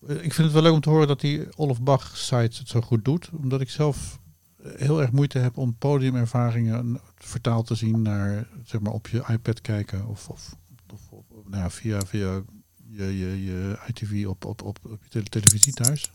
Ik 0.00 0.32
vind 0.32 0.36
het 0.36 0.52
wel 0.52 0.62
leuk 0.62 0.72
om 0.72 0.80
te 0.80 0.90
horen 0.90 1.08
dat 1.08 1.20
die 1.20 1.56
Olaf 1.56 1.82
Bach 1.82 2.16
site 2.16 2.58
het 2.58 2.68
zo 2.68 2.80
goed 2.80 3.04
doet, 3.04 3.30
omdat 3.30 3.60
ik 3.60 3.70
zelf 3.70 4.20
heel 4.62 5.00
erg 5.00 5.12
moeite 5.12 5.38
heb 5.38 5.56
om 5.56 5.76
podiumervaringen 5.76 7.00
vertaald 7.16 7.66
te 7.66 7.74
zien 7.74 8.02
naar 8.02 8.48
zeg 8.64 8.80
maar 8.80 8.92
op 8.92 9.08
je 9.08 9.24
iPad 9.28 9.60
kijken 9.60 10.06
of, 10.06 10.28
of, 10.28 10.56
of, 10.92 11.10
of 11.10 11.24
nou 11.48 11.62
ja, 11.62 11.70
via, 11.70 12.06
via 12.06 12.42
je, 12.88 13.18
je, 13.18 13.44
je 13.44 13.78
ITV 13.86 14.26
op, 14.26 14.44
op, 14.44 14.62
op, 14.62 14.78
op 14.82 15.00
je 15.08 15.22
televisie 15.22 15.72
thuis. 15.72 16.12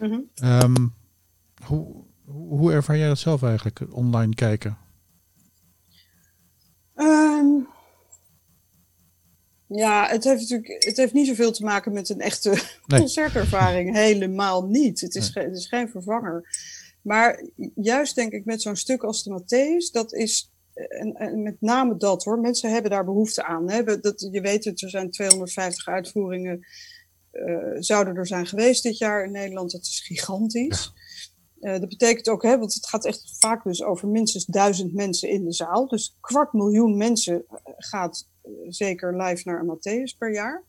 Mm 0.00 0.10
-hmm. 0.10 0.48
um, 0.48 0.94
hoe, 1.64 2.04
hoe 2.24 2.72
ervaar 2.72 2.96
jij 2.96 3.08
dat 3.08 3.18
zelf 3.18 3.42
eigenlijk, 3.42 3.80
online 3.90 4.34
kijken? 4.34 4.78
Um, 6.96 7.68
ja, 9.66 10.08
het 10.08 10.24
heeft 10.24 10.40
natuurlijk 10.40 10.84
het 10.84 10.96
heeft 10.96 11.12
niet 11.12 11.26
zoveel 11.26 11.52
te 11.52 11.64
maken 11.64 11.92
met 11.92 12.08
een 12.08 12.20
echte 12.20 12.50
nee. 12.86 13.00
concertervaring. 13.00 13.94
Helemaal 13.94 14.66
niet. 14.66 15.00
Het 15.00 15.14
is, 15.14 15.32
nee. 15.32 15.44
het 15.44 15.56
is 15.56 15.66
geen 15.66 15.88
vervanger. 15.88 16.48
Maar 17.02 17.44
juist 17.74 18.14
denk 18.14 18.32
ik 18.32 18.44
met 18.44 18.62
zo'n 18.62 18.76
stuk 18.76 19.02
als 19.02 19.22
de 19.22 19.40
Matthäus, 19.40 19.92
dat 19.92 20.12
is 20.12 20.52
en, 20.74 21.14
en, 21.14 21.42
met 21.42 21.56
name 21.60 21.96
dat 21.96 22.24
hoor. 22.24 22.38
Mensen 22.38 22.72
hebben 22.72 22.90
daar 22.90 23.04
behoefte 23.04 23.44
aan. 23.44 23.70
Hè. 23.70 24.00
Dat, 24.00 24.28
je 24.30 24.40
weet 24.40 24.64
het, 24.64 24.82
er 24.82 24.90
zijn 24.90 25.10
250 25.10 25.88
uitvoeringen. 25.88 26.66
Uh, 27.32 27.76
zouden 27.78 28.16
er 28.16 28.26
zijn 28.26 28.46
geweest 28.46 28.82
dit 28.82 28.98
jaar 28.98 29.24
in 29.24 29.32
Nederland. 29.32 29.70
Dat 29.70 29.82
is 29.82 30.00
gigantisch. 30.00 30.92
Uh, 31.62 31.72
dat 31.72 31.88
betekent 31.88 32.28
ook, 32.28 32.42
hè, 32.42 32.58
want 32.58 32.74
het 32.74 32.86
gaat 32.86 33.04
echt 33.04 33.36
vaak 33.38 33.64
dus 33.64 33.82
over 33.82 34.08
minstens 34.08 34.44
duizend 34.44 34.94
mensen 34.94 35.28
in 35.28 35.44
de 35.44 35.52
zaal. 35.52 35.88
Dus 35.88 36.16
kwart 36.20 36.52
miljoen 36.52 36.96
mensen 36.96 37.44
gaat 37.76 38.28
uh, 38.44 38.52
zeker 38.68 39.22
live 39.22 39.42
naar 39.44 39.60
een 39.60 39.76
Matthäus 39.76 40.18
per 40.18 40.32
jaar. 40.32 40.64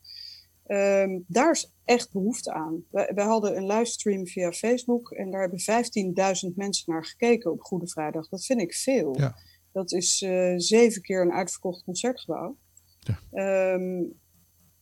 Um, 0.68 1.24
daar 1.28 1.52
is 1.52 1.74
echt 1.86 2.12
behoefte 2.12 2.54
aan. 2.54 2.84
We, 2.90 3.12
we, 3.16 3.22
hadden 3.22 3.58
een 3.58 3.66
livestream 3.66 4.28
via 4.28 4.52
Facebook 4.52 5.12
en 5.12 5.32
daar 5.32 5.42
hebben 5.42 5.60
15.000 6.50 6.56
mensen 6.56 6.94
naar 6.94 7.06
gekeken 7.06 7.52
op 7.52 7.62
Goede 7.62 7.88
Vrijdag. 7.88 8.30
Dat 8.30 8.46
vind 8.46 8.62
ik 8.62 8.74
veel. 8.74 9.20
Ja. 9.20 9.36
Dat 9.72 9.92
is 9.92 10.22
uh, 10.22 10.54
zeven 10.58 11.02
keer 11.02 11.22
een 11.22 11.34
uitverkocht 11.34 11.84
concertgebouw. 11.84 12.58
Ja. 13.00 13.74
Um, 13.74 14.22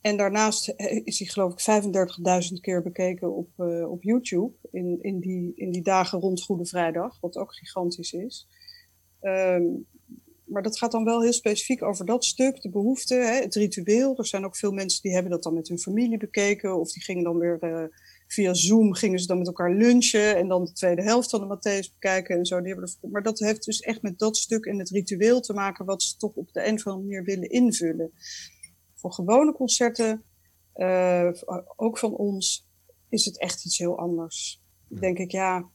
en 0.02 0.18
daarnaast 0.18 0.74
is 1.04 1.20
hij 1.20 1.28
geloof 1.28 1.52
ik 1.54 1.84
35.000 2.52 2.60
keer 2.62 2.82
bekeken 2.82 3.36
op, 3.36 3.50
uh, 3.58 3.92
op 3.92 4.04
YouTube 4.04 4.54
in, 4.72 4.98
in, 5.02 5.20
die, 5.20 5.52
in 5.56 5.72
die 5.72 5.82
dagen 5.82 6.20
rond 6.20 6.42
Goede 6.42 6.66
Vrijdag, 6.66 7.20
wat 7.20 7.38
ook 7.38 7.56
gigantisch 7.56 8.14
is. 8.14 8.48
Um, 9.22 9.88
maar 10.52 10.62
dat 10.62 10.78
gaat 10.78 10.92
dan 10.92 11.04
wel 11.04 11.22
heel 11.22 11.34
specifiek 11.34 11.84
over 11.84 12.06
dat 12.06 12.26
stuk, 12.26 12.62
de 12.62 12.70
behoefte, 12.70 13.16
hè, 13.16 13.42
het 13.42 13.56
ritueel. 13.56 14.18
Er 14.18 14.26
zijn 14.26 14.46
ook 14.46 14.56
veel 14.56 14.72
mensen 14.72 15.02
die 15.02 15.14
hebben 15.14 15.32
dat 15.32 15.44
dan 15.44 15.54
met 15.54 15.68
hun 15.68 15.80
familie 15.80 16.18
bekeken, 16.18 16.80
of 16.80 16.92
die 16.92 17.04
gingen 17.04 17.24
dan 17.24 17.38
weer 17.38 17.58
uh, 17.62 17.84
via 18.28 18.54
Zoom, 18.54 18.94
gingen 18.94 19.20
ze 19.20 19.28
dan 19.28 19.38
met 19.38 19.48
elkaar 19.48 19.74
lunchen 19.74 20.36
en 20.36 20.48
dan 20.48 20.66
de 20.66 20.74
tweede 20.74 21.02
helft 21.02 21.30
van 21.30 21.40
de 21.40 21.56
Matthäus 21.56 21.94
bekijken 21.94 22.38
en 22.38 22.46
zo. 22.46 22.62
Die 22.62 22.74
hebben 22.74 22.92
maar 23.12 23.24
dat 23.24 23.40
heeft 23.40 23.66
dus 23.66 23.80
echt 23.80 24.02
met 24.02 24.20
dat 24.20 24.38
stuk 24.38 24.66
en 24.66 24.80
het 24.80 24.90
ritueel 24.90 25.42
te 25.42 25.54
maken, 25.54 25.86
wat 25.86 26.04
ze 26.04 26.18
toch 26.18 26.34
op 26.34 26.54
de 26.54 26.68
een 26.68 26.76
of 26.76 26.88
andere 26.88 27.08
manier 27.08 27.24
willen 27.24 27.50
invullen 27.50 28.12
voor 29.02 29.14
gewone 29.14 29.54
concerten, 29.54 30.24
uh, 30.76 31.32
ook 31.76 31.98
van 31.98 32.16
ons, 32.16 32.70
is 33.10 33.26
het 33.26 33.40
echt 33.40 33.66
iets 33.66 33.78
heel 33.78 33.98
anders. 33.98 34.62
Denk 34.88 35.18
ik, 35.18 35.32
ja, 35.32 35.70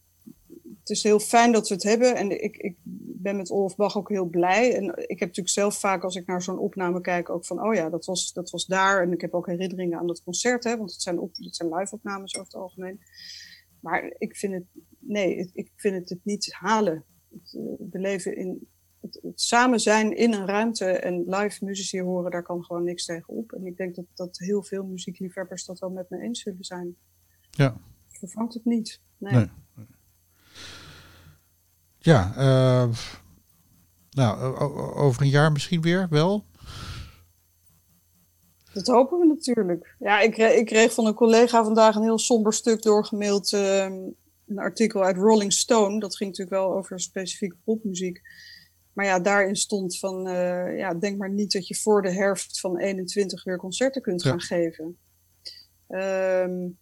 het 0.79 0.89
is 0.89 1.03
heel 1.03 1.19
fijn 1.19 1.51
dat 1.51 1.67
we 1.67 1.73
het 1.73 1.83
hebben. 1.83 2.15
En 2.15 2.43
ik, 2.43 2.57
ik 2.57 2.77
ben 3.19 3.35
met 3.35 3.51
Olaf 3.51 3.75
Bach 3.75 3.97
ook 3.97 4.09
heel 4.09 4.25
blij. 4.25 4.75
En 4.75 4.83
ik 4.83 5.19
heb 5.19 5.27
natuurlijk 5.27 5.49
zelf 5.49 5.79
vaak, 5.79 6.03
als 6.03 6.15
ik 6.15 6.27
naar 6.27 6.41
zo'n 6.41 6.59
opname 6.59 7.01
kijk, 7.01 7.29
ook 7.29 7.45
van, 7.45 7.63
oh 7.63 7.73
ja, 7.73 7.89
dat 7.89 8.05
was, 8.05 8.33
dat 8.33 8.49
was 8.49 8.65
daar. 8.65 9.01
En 9.01 9.11
ik 9.11 9.21
heb 9.21 9.33
ook 9.33 9.47
herinneringen 9.47 9.99
aan 9.99 10.07
dat 10.07 10.23
concert, 10.23 10.63
hè, 10.63 10.77
want 10.77 10.91
het 10.91 11.01
zijn, 11.01 11.19
op, 11.19 11.35
het 11.35 11.55
zijn 11.55 11.73
live-opnames 11.73 12.35
over 12.35 12.47
het 12.47 12.61
algemeen. 12.61 12.99
Maar 13.79 14.15
ik 14.17 14.35
vind 14.35 14.53
het, 14.53 14.65
nee, 14.99 15.49
ik 15.53 15.71
vind 15.75 15.95
het 15.95 16.09
het 16.09 16.19
niet 16.23 16.53
halen. 16.53 17.05
het 17.29 17.77
beleven 17.77 18.35
in 18.37 18.67
het, 19.01 19.19
het, 19.21 19.41
samen 19.41 19.79
zijn 19.79 20.17
in 20.17 20.33
een 20.33 20.45
ruimte 20.45 20.85
en 20.85 21.23
live 21.25 21.65
muzici 21.65 22.01
horen, 22.01 22.31
daar 22.31 22.43
kan 22.43 22.63
gewoon 22.63 22.83
niks 22.83 23.05
tegen 23.05 23.33
op. 23.33 23.51
En 23.51 23.65
ik 23.65 23.77
denk 23.77 23.95
dat, 23.95 24.05
dat 24.13 24.37
heel 24.37 24.63
veel 24.63 24.83
muziekliefhebbers 24.83 25.65
dat 25.65 25.79
wel 25.79 25.89
met 25.89 26.09
me 26.09 26.21
eens 26.21 26.41
zullen 26.41 26.63
zijn. 26.63 26.95
Ja. 27.51 27.77
Vervangt 28.07 28.53
het 28.53 28.65
niet. 28.65 29.01
Nee. 29.17 29.33
nee. 29.33 29.49
Ja, 31.97 32.33
uh, 32.37 32.95
nou, 34.09 34.57
over 34.95 35.21
een 35.21 35.29
jaar 35.29 35.51
misschien 35.51 35.81
weer 35.81 36.07
wel. 36.09 36.45
Dat 38.73 38.87
hopen 38.87 39.19
we 39.19 39.25
natuurlijk. 39.25 39.95
Ja, 39.99 40.19
ik, 40.19 40.37
ik 40.37 40.65
kreeg 40.65 40.93
van 40.93 41.05
een 41.05 41.13
collega 41.13 41.63
vandaag 41.63 41.95
een 41.95 42.03
heel 42.03 42.19
somber 42.19 42.53
stuk 42.53 42.81
doorgemaild. 42.81 43.51
Uh, 43.51 43.83
een 44.47 44.59
artikel 44.59 45.03
uit 45.03 45.15
Rolling 45.15 45.53
Stone. 45.53 45.99
Dat 45.99 46.15
ging 46.15 46.29
natuurlijk 46.29 46.57
wel 46.57 46.73
over 46.75 46.99
specifieke 46.99 47.55
popmuziek. 47.63 48.21
Maar 48.97 49.05
ja, 49.05 49.19
daarin 49.19 49.55
stond 49.55 49.99
van, 49.99 50.27
uh, 50.27 50.77
ja, 50.77 50.93
denk 50.93 51.17
maar 51.17 51.31
niet 51.31 51.51
dat 51.51 51.67
je 51.67 51.75
voor 51.75 52.01
de 52.01 52.11
herfst 52.11 52.59
van 52.59 52.77
21 52.77 53.43
weer 53.43 53.57
concerten 53.57 54.01
kunt 54.01 54.23
gaan 54.23 54.41
geven. 54.41 54.97
Um, 55.87 56.77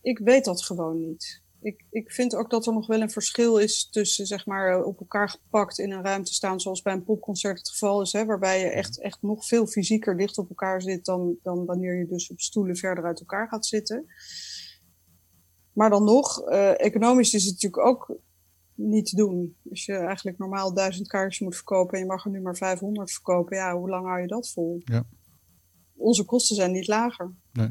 ik 0.00 0.18
weet 0.18 0.44
dat 0.44 0.62
gewoon 0.62 1.00
niet 1.00 1.42
ik, 1.60 1.84
ik 1.90 2.12
vind 2.12 2.34
ook 2.34 2.50
dat 2.50 2.66
er 2.66 2.72
nog 2.72 2.86
wel 2.86 3.00
een 3.00 3.10
verschil 3.10 3.58
is 3.58 3.90
tussen 3.90 4.26
zeg 4.26 4.46
maar 4.46 4.84
op 4.84 5.00
elkaar 5.00 5.28
gepakt 5.28 5.78
in 5.78 5.92
een 5.92 6.02
ruimte 6.02 6.34
staan, 6.34 6.60
zoals 6.60 6.82
bij 6.82 6.92
een 6.92 7.04
popconcert 7.04 7.58
het 7.58 7.68
geval 7.68 8.00
is, 8.02 8.12
hè, 8.12 8.24
waarbij 8.24 8.60
je 8.60 8.66
echt, 8.66 9.00
echt 9.00 9.22
nog 9.22 9.46
veel 9.46 9.66
fysieker 9.66 10.16
dicht 10.16 10.38
op 10.38 10.48
elkaar 10.48 10.82
zit 10.82 11.04
dan, 11.04 11.36
dan 11.42 11.64
wanneer 11.64 11.98
je 11.98 12.06
dus 12.06 12.30
op 12.30 12.40
stoelen 12.40 12.76
verder 12.76 13.04
uit 13.04 13.20
elkaar 13.20 13.48
gaat 13.48 13.66
zitten. 13.66 14.06
Maar 15.72 15.90
dan 15.90 16.04
nog, 16.04 16.48
uh, 16.48 16.80
economisch 16.80 17.34
is 17.34 17.44
het 17.44 17.52
natuurlijk 17.52 17.86
ook 17.86 18.18
niet 18.78 19.06
te 19.06 19.16
doen. 19.16 19.56
Als 19.70 19.84
je 19.84 19.94
eigenlijk 19.94 20.38
normaal 20.38 20.74
duizend 20.74 21.08
kaartjes 21.08 21.40
moet 21.40 21.54
verkopen 21.54 21.94
en 21.94 22.00
je 22.00 22.06
mag 22.06 22.24
er 22.24 22.30
nu 22.30 22.40
maar 22.40 22.56
500 22.56 23.12
verkopen, 23.12 23.56
ja, 23.56 23.76
hoe 23.76 23.88
lang 23.88 24.06
hou 24.06 24.20
je 24.20 24.26
dat 24.26 24.50
vol? 24.50 24.80
Ja. 24.84 25.04
Onze 25.96 26.24
kosten 26.24 26.56
zijn 26.56 26.72
niet 26.72 26.86
lager. 26.86 27.34
Nee. 27.52 27.70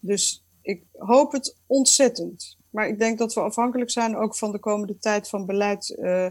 Dus 0.00 0.46
ik 0.62 0.84
hoop 0.92 1.32
het 1.32 1.56
ontzettend. 1.66 2.58
Maar 2.70 2.88
ik 2.88 2.98
denk 2.98 3.18
dat 3.18 3.34
we 3.34 3.40
afhankelijk 3.40 3.90
zijn 3.90 4.16
ook 4.16 4.36
van 4.36 4.52
de 4.52 4.58
komende 4.58 4.98
tijd 4.98 5.28
van 5.28 5.46
beleid 5.46 5.88
uh, 5.98 6.26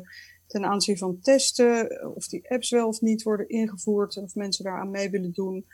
ten 0.47 0.65
aanzien 0.65 0.97
van 0.97 1.19
testen. 1.21 2.01
Of 2.15 2.27
die 2.27 2.49
apps 2.49 2.69
wel 2.69 2.87
of 2.87 3.01
niet 3.01 3.23
worden 3.23 3.49
ingevoerd 3.49 4.15
en 4.15 4.23
of 4.23 4.35
mensen 4.35 4.63
daaraan 4.63 4.89
mee 4.89 5.09
willen 5.09 5.33
doen. 5.33 5.65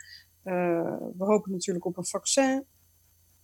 Uh, 0.43 0.97
we 1.17 1.25
hopen 1.25 1.51
natuurlijk 1.51 1.85
op 1.85 1.97
een 1.97 2.05
vaccin. 2.05 2.65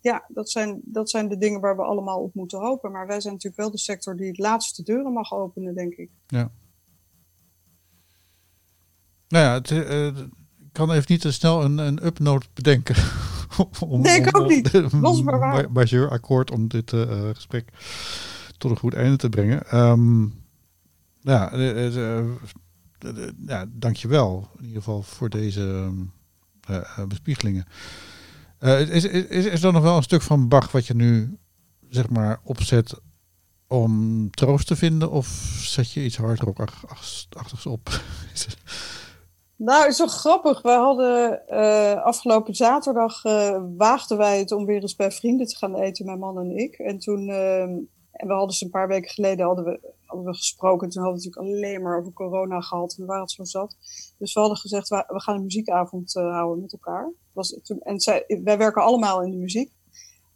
Ja, 0.01 0.25
dat 0.27 0.49
zijn, 0.49 0.81
dat 0.83 1.09
zijn 1.09 1.27
de 1.27 1.37
dingen 1.37 1.61
waar 1.61 1.75
we 1.75 1.81
allemaal 1.81 2.19
op 2.19 2.33
moeten 2.33 2.59
hopen. 2.59 2.91
Maar 2.91 3.07
wij 3.07 3.21
zijn 3.21 3.33
natuurlijk 3.33 3.61
wel 3.61 3.71
de 3.71 3.77
sector 3.77 4.15
die 4.15 4.27
het 4.27 4.37
laatste 4.37 4.83
deuren 4.83 5.13
mag 5.13 5.33
openen, 5.33 5.75
denk 5.75 5.93
ik. 5.93 6.09
Ja. 6.27 6.51
Nou 9.27 9.45
ja, 9.45 9.53
het, 9.53 9.69
uh, 9.69 10.07
ik 10.07 10.69
kan 10.71 10.91
even 10.91 11.05
niet 11.07 11.21
te 11.21 11.31
snel 11.31 11.63
een, 11.63 11.77
een 11.77 12.05
upnote 12.05 12.47
bedenken. 12.53 12.95
om, 13.87 14.01
nee, 14.01 14.19
ik 14.19 14.37
ook 14.37 14.47
niet. 14.47 14.91
Losbaar 14.91 15.39
waar. 15.39 15.71
Majour-akkoord 15.71 16.51
om 16.51 16.67
dit 16.67 16.91
uh, 16.91 17.29
gesprek 17.33 17.69
tot 18.57 18.71
een 18.71 18.77
goed 18.77 18.93
einde 18.93 19.17
te 19.17 19.29
brengen. 19.29 19.79
Um, 19.79 20.33
ja, 21.19 21.53
uh, 21.53 21.95
uh, 21.95 22.25
ja, 23.45 23.65
dankjewel 23.69 24.49
in 24.57 24.65
ieder 24.65 24.81
geval 24.81 25.01
voor 25.01 25.29
deze 25.29 25.91
bespiegelingen. 27.07 27.65
Is, 28.61 29.05
is, 29.05 29.45
is 29.45 29.63
er 29.63 29.73
nog 29.73 29.83
wel 29.83 29.95
een 29.95 30.03
stuk 30.03 30.21
van 30.21 30.47
Bach 30.47 30.71
wat 30.71 30.87
je 30.87 30.95
nu 30.95 31.37
zeg 31.89 32.09
maar 32.09 32.39
opzet 32.43 32.93
om 33.67 34.29
troost 34.29 34.67
te 34.67 34.75
vinden? 34.75 35.11
Of 35.11 35.27
zet 35.63 35.91
je 35.91 36.03
iets 36.03 36.17
hardrockachtigs 36.17 37.65
op? 37.65 37.89
Nou, 39.63 39.87
is 39.87 39.95
zo 39.95 40.07
grappig. 40.07 40.61
We 40.61 40.69
hadden 40.69 41.41
uh, 41.49 42.03
afgelopen 42.03 42.55
zaterdag 42.55 43.25
uh, 43.25 43.63
waagden 43.77 44.17
wij 44.17 44.39
het 44.39 44.51
om 44.51 44.65
weer 44.65 44.81
eens 44.81 44.95
bij 44.95 45.11
vrienden 45.11 45.47
te 45.47 45.57
gaan 45.57 45.75
eten, 45.75 46.05
mijn 46.05 46.19
man 46.19 46.39
en 46.39 46.57
ik. 46.57 46.73
En 46.73 46.99
toen, 46.99 47.27
uh, 47.27 47.61
en 47.61 47.87
we 48.11 48.33
hadden 48.33 48.55
ze 48.55 48.65
een 48.65 48.71
paar 48.71 48.87
weken 48.87 49.09
geleden 49.09 49.45
hadden 49.45 49.65
we, 49.65 49.93
hadden 50.11 50.31
we 50.31 50.37
gesproken. 50.37 50.89
Toen 50.89 51.03
hadden 51.03 51.21
we 51.21 51.27
natuurlijk 51.27 51.55
alleen 51.55 51.81
maar 51.81 51.99
over 51.99 52.13
corona 52.13 52.61
gehad 52.61 52.95
en 52.99 53.05
waar 53.05 53.19
het 53.19 53.31
zo 53.31 53.43
zat. 53.43 53.75
Dus 54.17 54.33
we 54.33 54.39
hadden 54.39 54.57
gezegd, 54.57 54.89
we, 54.89 55.03
gaan 55.07 55.35
een 55.35 55.43
muziekavond 55.43 56.15
uh, 56.15 56.31
houden 56.31 56.61
met 56.61 56.73
elkaar. 56.73 57.11
Was 57.33 57.59
toen, 57.63 57.79
en 57.79 57.99
zij, 57.99 58.23
wij 58.43 58.57
werken 58.57 58.81
allemaal 58.81 59.23
in 59.23 59.31
de 59.31 59.37
muziek. 59.37 59.71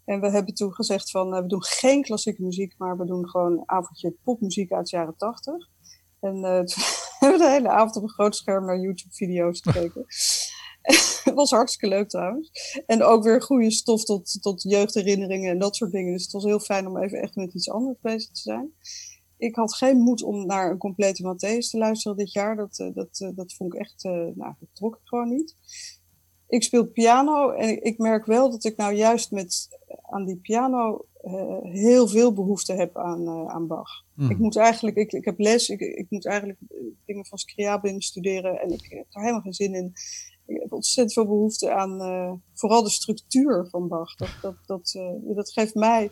En 0.06 0.22
we 0.22 0.30
hebben 0.30 0.54
toen 0.54 0.74
gezegd 0.74 1.12
van, 1.12 1.30
we 1.30 1.48
doen 1.48 1.64
geen 1.64 2.02
klassieke 2.02 2.44
muziek, 2.44 2.74
maar 2.78 2.98
we 2.98 3.06
doen 3.06 3.30
gewoon 3.30 3.52
een 3.52 3.64
avondje 3.66 4.16
popmuziek 4.24 4.72
uit 4.72 4.90
de 4.90 4.96
jaren 4.96 5.18
tachtig. 5.18 5.70
En 6.20 6.36
uh, 6.36 6.60
toen 6.70 6.84
hebben 7.20 7.40
we 7.40 7.46
de 7.46 7.52
hele 7.52 7.70
avond 7.70 7.96
op 7.96 8.04
een 8.04 8.10
groot 8.10 8.36
scherm 8.36 8.66
naar 8.66 8.80
YouTube-video's 8.80 9.62
gekeken. 9.62 10.06
het 11.24 11.34
was 11.34 11.52
hartstikke 11.52 11.96
leuk 11.96 12.10
trouwens. 12.10 12.52
En 12.86 13.04
ook 13.04 13.24
weer 13.24 13.42
goede 13.42 13.72
stof 13.72 14.04
tot, 14.04 14.42
tot 14.42 14.62
jeugdherinneringen 14.62 15.52
en 15.52 15.60
dat 15.60 15.76
soort 15.76 15.92
dingen. 15.92 16.14
Dus 16.14 16.24
het 16.24 16.32
was 16.32 16.44
heel 16.44 16.60
fijn 16.60 16.88
om 16.88 16.98
even 16.98 17.22
echt 17.22 17.36
met 17.36 17.54
iets 17.54 17.70
anders 17.70 17.98
bezig 18.02 18.32
te 18.32 18.42
zijn. 18.42 18.74
Ik 19.46 19.56
had 19.56 19.76
geen 19.76 19.98
moed 19.98 20.24
om 20.24 20.46
naar 20.46 20.72
een 20.72 20.78
complete 20.78 21.24
Matthäus 21.24 21.70
te 21.70 21.78
luisteren 21.78 22.18
dit 22.18 22.32
jaar. 22.32 22.56
Dat, 22.56 22.80
uh, 22.80 22.94
dat, 22.94 23.20
uh, 23.20 23.30
dat 23.36 23.54
vond 23.54 23.74
ik 23.74 23.80
echt, 23.80 24.04
nou, 24.04 24.54
dat 24.60 24.70
trok 24.74 24.96
ik 24.96 25.02
gewoon 25.04 25.30
niet. 25.30 25.56
Ik 26.48 26.64
speel 26.64 26.86
piano 26.86 27.50
en 27.50 27.84
ik 27.84 27.98
merk 27.98 28.26
wel 28.26 28.52
dat 28.52 28.64
ik 28.64 28.78
nou 28.78 28.94
juist 28.94 29.32
met 29.32 29.68
aan 30.02 30.26
die 30.26 30.38
piano 30.38 31.06
uh, 31.24 31.58
heel 31.62 32.08
veel 32.08 32.34
behoefte 32.34 32.74
heb 32.74 32.98
aan, 32.98 33.22
uh, 33.22 33.48
aan 33.48 33.68
Bach. 33.68 34.04
Mm. 34.14 34.30
Ik 34.30 34.38
moet 34.38 34.56
eigenlijk, 34.56 34.96
ik, 34.96 35.12
ik 35.12 35.26
heb 35.26 35.40
les, 35.40 35.70
ik, 35.70 35.80
ik 35.80 36.06
moet 36.10 36.26
eigenlijk 36.26 36.60
dingen 37.06 37.26
van 37.26 37.38
Scriabin 37.38 38.02
studeren 38.02 38.62
en 38.62 38.70
ik 38.70 38.86
heb 38.90 39.06
er 39.10 39.22
helemaal 39.22 39.42
geen 39.42 39.54
zin 39.54 39.76
in. 39.76 39.94
Ik 40.46 40.62
heb 40.62 40.74
ontzettend 40.74 41.14
veel 41.14 41.26
behoefte 41.26 41.74
aan 41.74 42.02
uh, 42.02 42.34
vooral 42.54 42.84
de 42.84 42.90
structuur 42.90 43.68
van 43.70 43.88
Bach. 43.88 44.16
Dat, 44.16 44.38
dat, 44.42 44.56
dat, 44.66 45.00
dat 45.36 45.52
geeft 45.52 45.76
mij 45.76 46.12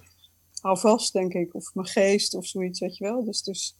vast 0.64 1.14
denk 1.14 1.34
ik, 1.34 1.54
of 1.56 1.74
mijn 1.74 1.88
geest 1.88 2.34
of 2.34 2.46
zoiets, 2.46 2.80
weet 2.80 2.98
je 2.98 3.04
wel. 3.04 3.24
Dus, 3.24 3.42
dus, 3.42 3.78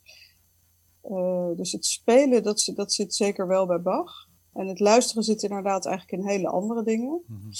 dus 1.56 1.72
het 1.72 1.86
spelen, 1.86 2.42
dat, 2.42 2.72
dat 2.74 2.92
zit 2.92 3.14
zeker 3.14 3.46
wel 3.46 3.66
bij 3.66 3.82
Bach. 3.82 4.28
En 4.52 4.66
het 4.66 4.80
luisteren 4.80 5.22
zit 5.22 5.42
inderdaad 5.42 5.86
eigenlijk 5.86 6.22
in 6.22 6.28
hele 6.28 6.48
andere 6.48 6.84
dingen. 6.84 7.22
Mm 7.26 7.40
-hmm. 7.40 7.52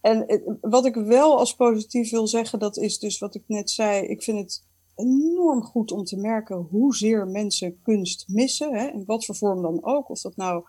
En 0.00 0.58
wat 0.60 0.86
ik 0.86 0.94
wel 0.94 1.38
als 1.38 1.54
positief 1.54 2.10
wil 2.10 2.26
zeggen, 2.26 2.58
dat 2.58 2.76
is 2.76 2.98
dus 2.98 3.18
wat 3.18 3.34
ik 3.34 3.44
net 3.46 3.70
zei. 3.70 4.06
Ik 4.06 4.22
vind 4.22 4.38
het 4.38 4.66
enorm 4.94 5.62
goed 5.62 5.92
om 5.92 6.04
te 6.04 6.16
merken 6.16 6.56
hoezeer 6.56 7.26
mensen 7.26 7.80
kunst 7.82 8.28
missen. 8.28 8.74
Hè, 8.74 8.86
in 8.86 9.04
wat 9.04 9.24
voor 9.24 9.36
vorm 9.36 9.62
dan 9.62 9.84
ook. 9.84 10.10
Of 10.10 10.20
dat 10.20 10.36
nou 10.36 10.64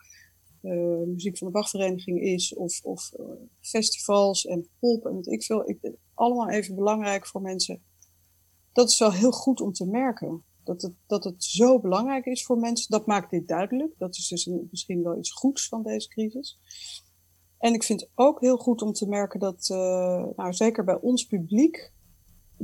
uh, 0.61 1.07
muziek 1.07 1.37
van 1.37 1.47
de 1.47 1.53
Bachvereniging 1.53 2.21
is, 2.21 2.55
of, 2.55 2.81
of 2.83 3.11
uh, 3.19 3.25
festivals 3.59 4.45
en 4.45 4.67
pop 4.79 5.05
en 5.05 5.13
wat 5.13 5.27
ik 5.27 5.43
veel. 5.43 5.69
Ik, 5.69 5.91
allemaal 6.13 6.49
even 6.49 6.75
belangrijk 6.75 7.27
voor 7.27 7.41
mensen. 7.41 7.83
Dat 8.71 8.89
is 8.89 8.99
wel 8.99 9.11
heel 9.11 9.31
goed 9.31 9.61
om 9.61 9.73
te 9.73 9.85
merken. 9.85 10.43
Dat 10.63 10.81
het, 10.81 10.93
dat 11.07 11.23
het 11.23 11.43
zo 11.43 11.79
belangrijk 11.79 12.25
is 12.25 12.45
voor 12.45 12.57
mensen. 12.57 12.91
Dat 12.91 13.05
maakt 13.05 13.31
dit 13.31 13.47
duidelijk. 13.47 13.93
Dat 13.97 14.15
is 14.15 14.27
dus 14.27 14.49
misschien 14.71 15.03
wel 15.03 15.17
iets 15.17 15.31
goeds 15.31 15.67
van 15.67 15.83
deze 15.83 16.07
crisis. 16.07 16.59
En 17.57 17.73
ik 17.73 17.83
vind 17.83 18.09
ook 18.15 18.41
heel 18.41 18.57
goed 18.57 18.81
om 18.81 18.93
te 18.93 19.07
merken 19.07 19.39
dat, 19.39 19.69
uh, 19.71 20.25
nou 20.35 20.53
zeker 20.53 20.83
bij 20.83 20.99
ons 20.99 21.25
publiek, 21.25 21.93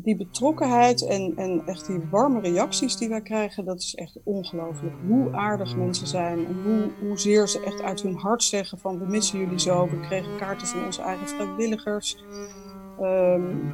die 0.03 0.17
betrokkenheid 0.17 1.05
en, 1.05 1.33
en 1.36 1.62
echt 1.65 1.88
die 1.88 2.01
warme 2.12 2.39
reacties 2.39 2.97
die 2.97 3.10
wij 3.10 3.21
krijgen, 3.21 3.65
dat 3.65 3.79
is 3.79 3.95
echt 3.95 4.19
ongelooflijk. 4.23 4.95
Hoe 5.07 5.33
aardig 5.33 5.75
mensen 5.75 6.07
zijn 6.07 6.45
en 6.45 6.55
hoe, 6.63 7.07
hoezeer 7.07 7.47
ze 7.47 7.63
echt 7.63 7.81
uit 7.81 8.01
hun 8.01 8.15
hart 8.15 8.43
zeggen 8.43 8.77
van 8.77 8.99
we 8.99 9.05
missen 9.05 9.39
jullie 9.39 9.60
zo. 9.60 9.89
We 9.89 9.99
kregen 9.99 10.38
kaarten 10.38 10.67
van 10.67 10.86
onze 10.86 11.01
eigen 11.01 11.27
vrijwilligers. 11.27 12.23
Um, 13.01 13.73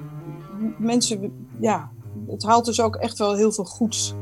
mensen, 0.77 1.47
ja, 1.59 1.91
het 2.27 2.43
haalt 2.43 2.65
dus 2.65 2.81
ook 2.81 2.95
echt 2.95 3.17
wel 3.17 3.35
heel 3.35 3.51
veel 3.51 3.65
goeds 3.65 4.15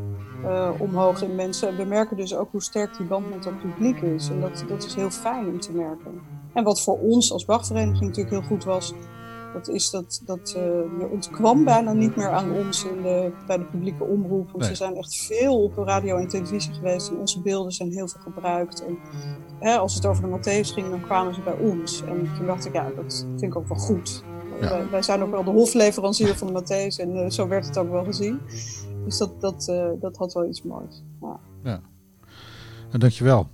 uh, 0.43 0.69
omhoog 0.79 1.23
in 1.23 1.35
mensen. 1.35 1.67
En 1.67 1.75
we 1.75 1.83
merken 1.83 2.17
dus 2.17 2.35
ook 2.35 2.51
hoe 2.51 2.61
sterk 2.61 2.97
die 2.97 3.07
band 3.07 3.29
met 3.29 3.43
dat 3.43 3.59
publiek 3.59 4.01
is. 4.01 4.29
En 4.29 4.41
dat, 4.41 4.63
dat 4.67 4.85
is 4.85 4.95
heel 4.95 5.09
fijn 5.09 5.47
om 5.47 5.59
te 5.59 5.71
merken. 5.71 6.21
En 6.53 6.63
wat 6.63 6.81
voor 6.81 6.99
ons 6.99 7.31
als 7.31 7.45
Bachvereniging 7.45 8.05
natuurlijk 8.05 8.35
heel 8.35 8.47
goed 8.47 8.63
was, 8.63 8.93
dat 9.53 9.67
is 9.67 9.89
dat, 9.89 10.21
dat 10.25 10.53
uh, 10.57 10.63
je 10.99 11.07
ontkwam 11.11 11.63
bijna 11.63 11.93
niet 11.93 12.15
meer 12.15 12.29
aan 12.29 12.51
ons 12.51 12.83
in 12.85 13.01
de, 13.01 13.31
bij 13.47 13.57
de 13.57 13.63
publieke 13.63 14.03
omroep. 14.03 14.45
Want 14.45 14.57
nee. 14.57 14.69
ze 14.69 14.75
zijn 14.75 14.95
echt 14.95 15.15
veel 15.15 15.63
op 15.63 15.77
radio 15.77 16.17
en 16.17 16.27
televisie 16.27 16.73
geweest 16.73 17.09
en 17.09 17.17
onze 17.17 17.41
beelden 17.41 17.71
zijn 17.71 17.91
heel 17.91 18.07
veel 18.07 18.21
gebruikt. 18.21 18.85
En 18.85 18.97
hè, 19.59 19.77
als 19.77 19.95
het 19.95 20.05
over 20.05 20.23
de 20.23 20.37
Matthäus 20.37 20.73
ging, 20.73 20.89
dan 20.89 21.01
kwamen 21.01 21.33
ze 21.33 21.41
bij 21.41 21.57
ons. 21.57 22.03
En 22.03 22.29
toen 22.37 22.45
dacht 22.45 22.65
ik, 22.65 22.73
ja, 22.73 22.89
dat 22.95 23.25
vind 23.29 23.41
ik 23.41 23.55
ook 23.55 23.67
wel 23.67 23.77
goed. 23.77 24.23
Ja. 24.61 24.69
Wij, 24.69 24.89
wij, 24.89 25.01
zijn 25.01 25.21
ook 25.21 25.31
wel 25.31 25.43
de 25.43 25.51
hofleverancier 25.51 26.35
van 26.35 26.53
de 26.53 26.61
Matthäus 26.61 26.99
en 26.99 27.15
uh, 27.15 27.29
zo 27.29 27.47
werd 27.47 27.65
het 27.65 27.77
ook 27.77 27.89
wel 27.89 28.03
gezien. 28.03 28.39
Dus 29.05 29.17
dat, 29.17 29.41
dat, 29.41 29.67
uh, 29.69 29.89
dat 29.99 30.17
had 30.17 30.33
wel 30.33 30.47
iets 30.47 30.63
moois. 30.63 31.03
Ja. 31.21 31.39
ja. 31.63 31.81
En 32.91 32.99
dankjewel. 32.99 33.47